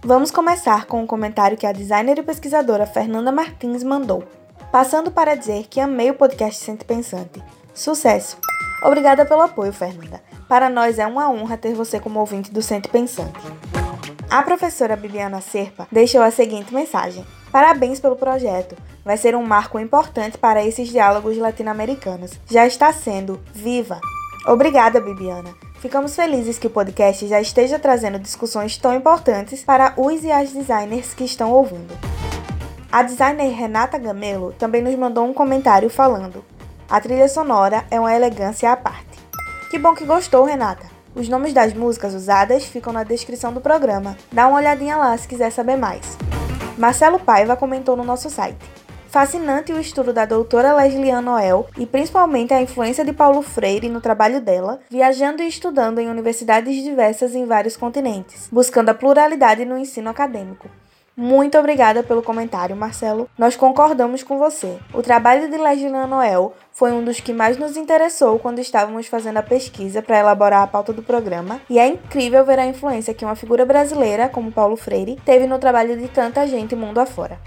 Vamos 0.00 0.30
começar 0.30 0.86
com 0.86 1.02
um 1.02 1.06
comentário 1.06 1.58
que 1.58 1.66
a 1.66 1.72
designer 1.72 2.18
e 2.18 2.22
pesquisadora 2.22 2.86
Fernanda 2.86 3.30
Martins 3.30 3.84
mandou. 3.84 4.24
Passando 4.72 5.10
para 5.10 5.34
dizer 5.34 5.66
que 5.68 5.78
amei 5.78 6.10
o 6.10 6.14
podcast 6.14 6.64
Sempre 6.64 6.86
Pensante. 6.86 7.44
Sucesso! 7.74 8.38
Obrigada 8.82 9.26
pelo 9.26 9.42
apoio, 9.42 9.74
Fernanda. 9.74 10.22
Para 10.48 10.70
nós 10.70 10.98
é 10.98 11.06
uma 11.06 11.30
honra 11.30 11.58
ter 11.58 11.74
você 11.74 12.00
como 12.00 12.18
ouvinte 12.18 12.50
do 12.50 12.62
Sempre 12.62 12.90
Pensante. 12.90 13.81
A 14.32 14.42
professora 14.42 14.96
Bibiana 14.96 15.42
Serpa 15.42 15.86
deixou 15.92 16.22
a 16.22 16.30
seguinte 16.30 16.72
mensagem: 16.72 17.22
Parabéns 17.52 18.00
pelo 18.00 18.16
projeto. 18.16 18.74
Vai 19.04 19.18
ser 19.18 19.36
um 19.36 19.44
marco 19.44 19.78
importante 19.78 20.38
para 20.38 20.64
esses 20.64 20.88
diálogos 20.88 21.36
latino-americanos. 21.36 22.40
Já 22.50 22.66
está 22.66 22.90
sendo. 22.94 23.38
Viva! 23.52 24.00
Obrigada, 24.46 25.02
Bibiana. 25.02 25.54
Ficamos 25.80 26.16
felizes 26.16 26.58
que 26.58 26.66
o 26.66 26.70
podcast 26.70 27.26
já 27.26 27.42
esteja 27.42 27.78
trazendo 27.78 28.18
discussões 28.18 28.78
tão 28.78 28.94
importantes 28.94 29.62
para 29.62 29.92
os 29.98 30.24
e 30.24 30.32
as 30.32 30.50
designers 30.50 31.12
que 31.12 31.24
estão 31.24 31.52
ouvindo. 31.52 31.94
A 32.90 33.02
designer 33.02 33.52
Renata 33.52 33.98
Gamelo 33.98 34.54
também 34.58 34.80
nos 34.80 34.94
mandou 34.94 35.26
um 35.26 35.34
comentário 35.34 35.90
falando: 35.90 36.42
A 36.88 36.98
trilha 37.02 37.28
sonora 37.28 37.84
é 37.90 38.00
uma 38.00 38.14
elegância 38.14 38.72
à 38.72 38.78
parte. 38.78 39.20
Que 39.70 39.78
bom 39.78 39.94
que 39.94 40.06
gostou, 40.06 40.46
Renata! 40.46 40.91
Os 41.14 41.28
nomes 41.28 41.52
das 41.52 41.74
músicas 41.74 42.14
usadas 42.14 42.64
ficam 42.64 42.92
na 42.92 43.04
descrição 43.04 43.52
do 43.52 43.60
programa. 43.60 44.16
Dá 44.32 44.48
uma 44.48 44.56
olhadinha 44.56 44.96
lá 44.96 45.16
se 45.16 45.28
quiser 45.28 45.50
saber 45.50 45.76
mais. 45.76 46.16
Marcelo 46.78 47.18
Paiva 47.18 47.54
comentou 47.54 47.96
no 47.96 48.02
nosso 48.02 48.30
site. 48.30 48.64
Fascinante 49.08 49.74
o 49.74 49.78
estudo 49.78 50.10
da 50.10 50.24
doutora 50.24 50.74
Lesliane 50.74 51.22
Noel 51.22 51.66
e 51.76 51.84
principalmente 51.84 52.54
a 52.54 52.62
influência 52.62 53.04
de 53.04 53.12
Paulo 53.12 53.42
Freire 53.42 53.90
no 53.90 54.00
trabalho 54.00 54.40
dela, 54.40 54.80
viajando 54.88 55.42
e 55.42 55.48
estudando 55.48 55.98
em 55.98 56.08
universidades 56.08 56.82
diversas 56.82 57.34
em 57.34 57.44
vários 57.44 57.76
continentes, 57.76 58.48
buscando 58.50 58.88
a 58.88 58.94
pluralidade 58.94 59.66
no 59.66 59.76
ensino 59.76 60.08
acadêmico. 60.08 60.66
Muito 61.14 61.58
obrigada 61.58 62.02
pelo 62.02 62.22
comentário, 62.22 62.74
Marcelo. 62.74 63.28
Nós 63.36 63.54
concordamos 63.54 64.22
com 64.22 64.38
você. 64.38 64.78
O 64.94 65.02
trabalho 65.02 65.50
de 65.50 65.58
Lesliane 65.58 66.08
Noel 66.08 66.54
foi 66.72 66.90
um 66.92 67.04
dos 67.04 67.20
que 67.20 67.34
mais 67.34 67.58
nos 67.58 67.76
interessou 67.76 68.38
quando 68.38 68.60
estávamos 68.60 69.06
fazendo 69.06 69.36
a 69.36 69.42
pesquisa 69.42 70.00
para 70.00 70.18
elaborar 70.18 70.62
a 70.62 70.66
pauta 70.66 70.90
do 70.90 71.02
programa, 71.02 71.60
e 71.68 71.78
é 71.78 71.86
incrível 71.86 72.44
ver 72.46 72.58
a 72.58 72.66
influência 72.66 73.12
que 73.12 73.26
uma 73.26 73.36
figura 73.36 73.66
brasileira, 73.66 74.28
como 74.28 74.50
Paulo 74.50 74.74
Freire, 74.74 75.20
teve 75.22 75.46
no 75.46 75.58
trabalho 75.58 75.98
de 75.98 76.08
tanta 76.08 76.46
gente 76.46 76.74
mundo 76.74 76.98
afora. 76.98 77.38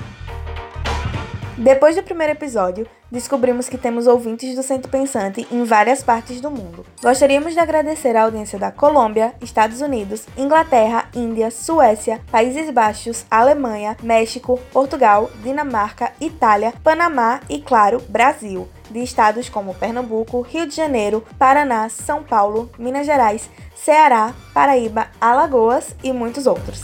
Depois 1.57 1.95
do 1.95 2.03
primeiro 2.03 2.33
episódio, 2.33 2.85
descobrimos 3.09 3.69
que 3.69 3.77
temos 3.77 4.07
ouvintes 4.07 4.55
do 4.55 4.61
Centro 4.61 4.91
Pensante 4.91 5.47
em 5.49 5.63
várias 5.63 6.03
partes 6.03 6.41
do 6.41 6.51
mundo. 6.51 6.85
Gostaríamos 7.01 7.53
de 7.53 7.59
agradecer 7.59 8.13
a 8.17 8.23
audiência 8.23 8.59
da 8.59 8.73
Colômbia, 8.73 9.33
Estados 9.41 9.79
Unidos, 9.79 10.25
Inglaterra, 10.37 11.07
Índia, 11.15 11.49
Suécia, 11.49 12.19
Países 12.29 12.69
Baixos, 12.71 13.25
Alemanha, 13.31 13.95
México, 14.03 14.59
Portugal, 14.73 15.31
Dinamarca, 15.43 16.11
Itália, 16.19 16.73
Panamá 16.83 17.39
e, 17.47 17.61
claro, 17.61 18.03
Brasil, 18.09 18.67
de 18.91 18.99
estados 18.99 19.47
como 19.47 19.73
Pernambuco, 19.73 20.41
Rio 20.41 20.67
de 20.67 20.75
Janeiro, 20.75 21.23
Paraná, 21.39 21.87
São 21.87 22.21
Paulo, 22.21 22.69
Minas 22.77 23.05
Gerais, 23.05 23.49
Ceará, 23.73 24.33
Paraíba, 24.53 25.07
Alagoas 25.21 25.95
e 26.03 26.11
muitos 26.11 26.47
outros. 26.47 26.83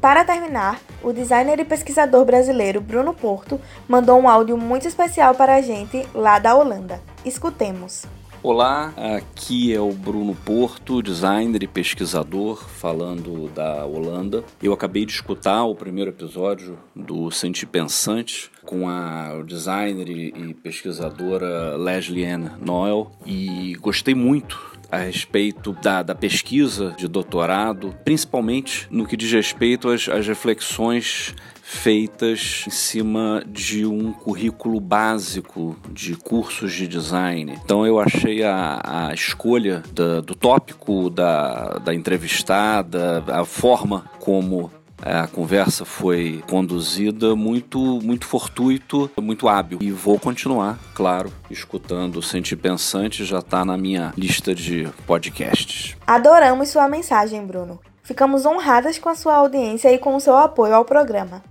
Para 0.00 0.24
terminar, 0.24 0.80
o 1.02 1.12
designer 1.12 1.58
e 1.58 1.64
pesquisador 1.64 2.24
brasileiro 2.24 2.80
Bruno 2.80 3.12
Porto 3.12 3.60
mandou 3.88 4.20
um 4.20 4.28
áudio 4.28 4.56
muito 4.56 4.86
especial 4.86 5.34
para 5.34 5.56
a 5.56 5.60
gente 5.60 6.06
lá 6.14 6.38
da 6.38 6.54
Holanda. 6.54 7.00
Escutemos. 7.24 8.06
Olá, 8.40 8.94
aqui 9.16 9.74
é 9.74 9.80
o 9.80 9.90
Bruno 9.90 10.36
Porto, 10.36 11.02
designer 11.02 11.64
e 11.64 11.66
pesquisador, 11.66 12.64
falando 12.64 13.48
da 13.48 13.84
Holanda. 13.84 14.44
Eu 14.62 14.72
acabei 14.72 15.04
de 15.04 15.10
escutar 15.10 15.64
o 15.64 15.74
primeiro 15.74 16.12
episódio 16.12 16.78
do 16.94 17.28
Senti 17.32 17.66
Pensante 17.66 18.48
com 18.64 18.88
a 18.88 19.42
designer 19.44 20.08
e 20.08 20.54
pesquisadora 20.54 21.76
Leslie 21.76 22.24
Ann 22.24 22.50
Noel 22.60 23.10
e 23.26 23.76
gostei 23.80 24.14
muito 24.14 24.77
a 24.90 24.98
respeito 24.98 25.72
da, 25.82 26.02
da 26.02 26.14
pesquisa 26.14 26.94
de 26.96 27.06
doutorado, 27.06 27.94
principalmente 28.04 28.86
no 28.90 29.06
que 29.06 29.16
diz 29.16 29.30
respeito 29.30 29.88
às, 29.88 30.08
às 30.08 30.26
reflexões 30.26 31.34
feitas 31.62 32.64
em 32.66 32.70
cima 32.70 33.42
de 33.46 33.84
um 33.84 34.10
currículo 34.10 34.80
básico 34.80 35.76
de 35.92 36.16
cursos 36.16 36.72
de 36.72 36.88
design. 36.88 37.58
Então 37.62 37.86
eu 37.86 38.00
achei 38.00 38.42
a, 38.42 38.80
a 38.82 39.14
escolha 39.14 39.82
da, 39.92 40.22
do 40.22 40.34
tópico 40.34 41.10
da, 41.10 41.78
da 41.78 41.94
entrevistada, 41.94 43.22
a 43.28 43.44
forma 43.44 44.10
como 44.18 44.70
a 45.02 45.26
conversa 45.26 45.84
foi 45.84 46.42
conduzida 46.48 47.34
muito, 47.36 47.78
muito 48.02 48.26
fortuito, 48.26 49.10
muito 49.20 49.48
hábil. 49.48 49.78
E 49.80 49.90
vou 49.90 50.18
continuar, 50.18 50.78
claro, 50.94 51.32
escutando 51.50 52.16
o 52.16 52.22
Sentir 52.22 52.56
Pensante, 52.56 53.24
já 53.24 53.38
está 53.38 53.64
na 53.64 53.76
minha 53.76 54.12
lista 54.16 54.54
de 54.54 54.88
podcasts. 55.06 55.96
Adoramos 56.06 56.68
sua 56.68 56.88
mensagem, 56.88 57.44
Bruno. 57.46 57.80
Ficamos 58.02 58.46
honradas 58.46 58.98
com 58.98 59.08
a 59.08 59.14
sua 59.14 59.34
audiência 59.34 59.92
e 59.92 59.98
com 59.98 60.16
o 60.16 60.20
seu 60.20 60.36
apoio 60.36 60.74
ao 60.74 60.84
programa. 60.84 61.42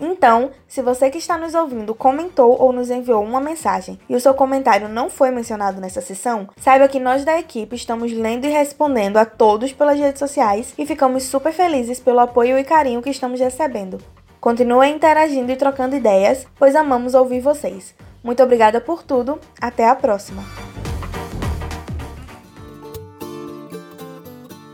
Então, 0.00 0.50
se 0.68 0.82
você 0.82 1.10
que 1.10 1.18
está 1.18 1.38
nos 1.38 1.54
ouvindo 1.54 1.94
comentou 1.94 2.60
ou 2.60 2.72
nos 2.72 2.90
enviou 2.90 3.22
uma 3.22 3.40
mensagem 3.40 3.98
e 4.08 4.14
o 4.14 4.20
seu 4.20 4.34
comentário 4.34 4.88
não 4.88 5.08
foi 5.08 5.30
mencionado 5.30 5.80
nessa 5.80 6.00
sessão, 6.00 6.48
saiba 6.58 6.88
que 6.88 7.00
nós 7.00 7.24
da 7.24 7.38
equipe 7.38 7.74
estamos 7.76 8.12
lendo 8.12 8.44
e 8.44 8.50
respondendo 8.50 9.16
a 9.16 9.24
todos 9.24 9.72
pelas 9.72 9.98
redes 9.98 10.18
sociais 10.18 10.74
e 10.76 10.84
ficamos 10.84 11.24
super 11.24 11.52
felizes 11.52 11.98
pelo 11.98 12.20
apoio 12.20 12.58
e 12.58 12.64
carinho 12.64 13.02
que 13.02 13.10
estamos 13.10 13.40
recebendo. 13.40 13.98
Continuem 14.40 14.94
interagindo 14.94 15.50
e 15.50 15.56
trocando 15.56 15.96
ideias, 15.96 16.46
pois 16.58 16.76
amamos 16.76 17.14
ouvir 17.14 17.40
vocês. 17.40 17.94
Muito 18.22 18.42
obrigada 18.42 18.80
por 18.80 19.02
tudo, 19.02 19.40
até 19.60 19.88
a 19.88 19.94
próxima! 19.94 20.85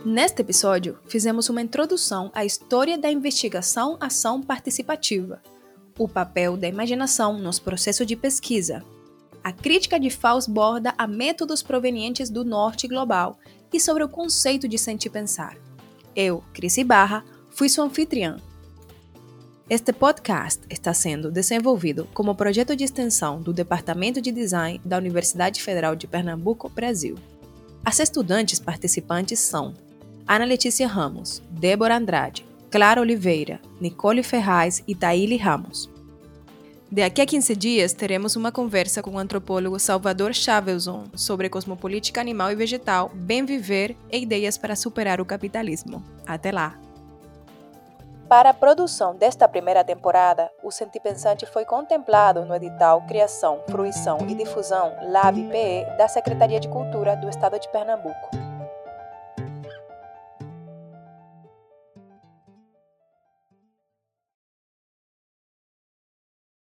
Neste 0.04 0.42
episódio, 0.42 0.98
fizemos 1.06 1.48
uma 1.48 1.62
introdução 1.62 2.28
à 2.34 2.44
história 2.44 2.98
da 2.98 3.10
investigação-ação 3.10 4.42
participativa, 4.42 5.40
o 5.96 6.08
papel 6.08 6.56
da 6.56 6.66
imaginação 6.66 7.38
nos 7.38 7.60
processos 7.60 8.04
de 8.04 8.16
pesquisa, 8.16 8.82
a 9.44 9.52
crítica 9.52 10.00
de 10.00 10.10
Faust 10.10 10.50
borda 10.50 10.92
a 10.98 11.06
métodos 11.06 11.62
provenientes 11.62 12.30
do 12.30 12.44
norte 12.44 12.88
global 12.88 13.38
e 13.72 13.78
sobre 13.78 14.02
o 14.02 14.08
conceito 14.08 14.66
de 14.66 14.76
sentir 14.76 15.10
pensar. 15.10 15.56
Eu, 16.16 16.42
Cris 16.52 16.76
Barra, 16.84 17.24
fui 17.50 17.68
sua 17.68 17.84
anfitriã. 17.84 18.38
Este 19.70 19.92
podcast 19.92 20.62
está 20.68 20.92
sendo 20.92 21.30
desenvolvido 21.30 22.08
como 22.12 22.34
projeto 22.34 22.74
de 22.74 22.82
extensão 22.82 23.40
do 23.40 23.52
Departamento 23.52 24.20
de 24.20 24.32
Design 24.32 24.80
da 24.84 24.98
Universidade 24.98 25.62
Federal 25.62 25.94
de 25.94 26.08
Pernambuco, 26.08 26.68
Brasil. 26.68 27.16
As 27.84 27.98
estudantes 27.98 28.60
participantes 28.60 29.38
são 29.40 29.74
Ana 30.26 30.44
Letícia 30.44 30.86
Ramos, 30.86 31.42
Débora 31.50 31.96
Andrade, 31.96 32.46
Clara 32.70 33.00
Oliveira, 33.00 33.60
Nicole 33.80 34.22
Ferraz 34.22 34.82
e 34.86 34.94
Taíli 34.94 35.36
Ramos. 35.36 35.90
Daqui 36.90 37.22
a 37.22 37.26
15 37.26 37.56
dias 37.56 37.92
teremos 37.92 38.36
uma 38.36 38.52
conversa 38.52 39.02
com 39.02 39.12
o 39.12 39.18
antropólogo 39.18 39.78
Salvador 39.78 40.34
Chavelson 40.34 41.04
sobre 41.14 41.48
cosmopolítica 41.48 42.20
animal 42.20 42.52
e 42.52 42.54
vegetal, 42.54 43.10
bem 43.14 43.44
viver 43.44 43.96
e 44.10 44.22
ideias 44.22 44.58
para 44.58 44.76
superar 44.76 45.20
o 45.20 45.24
capitalismo. 45.24 46.02
Até 46.26 46.52
lá! 46.52 46.78
Para 48.28 48.50
a 48.50 48.54
produção 48.54 49.14
desta 49.14 49.46
primeira 49.46 49.84
temporada, 49.84 50.50
o 50.62 50.70
Sentipensante 50.70 51.44
foi 51.46 51.64
contemplado 51.64 52.44
no 52.44 52.54
edital 52.54 53.02
Criação, 53.06 53.60
Fruição 53.70 54.18
e 54.28 54.34
Difusão 54.34 54.92
LAB-PE 55.02 55.96
da 55.98 56.08
Secretaria 56.08 56.60
de 56.60 56.68
Cultura 56.68 57.16
do 57.16 57.28
Estado 57.28 57.58
de 57.58 57.70
Pernambuco. 57.70 58.41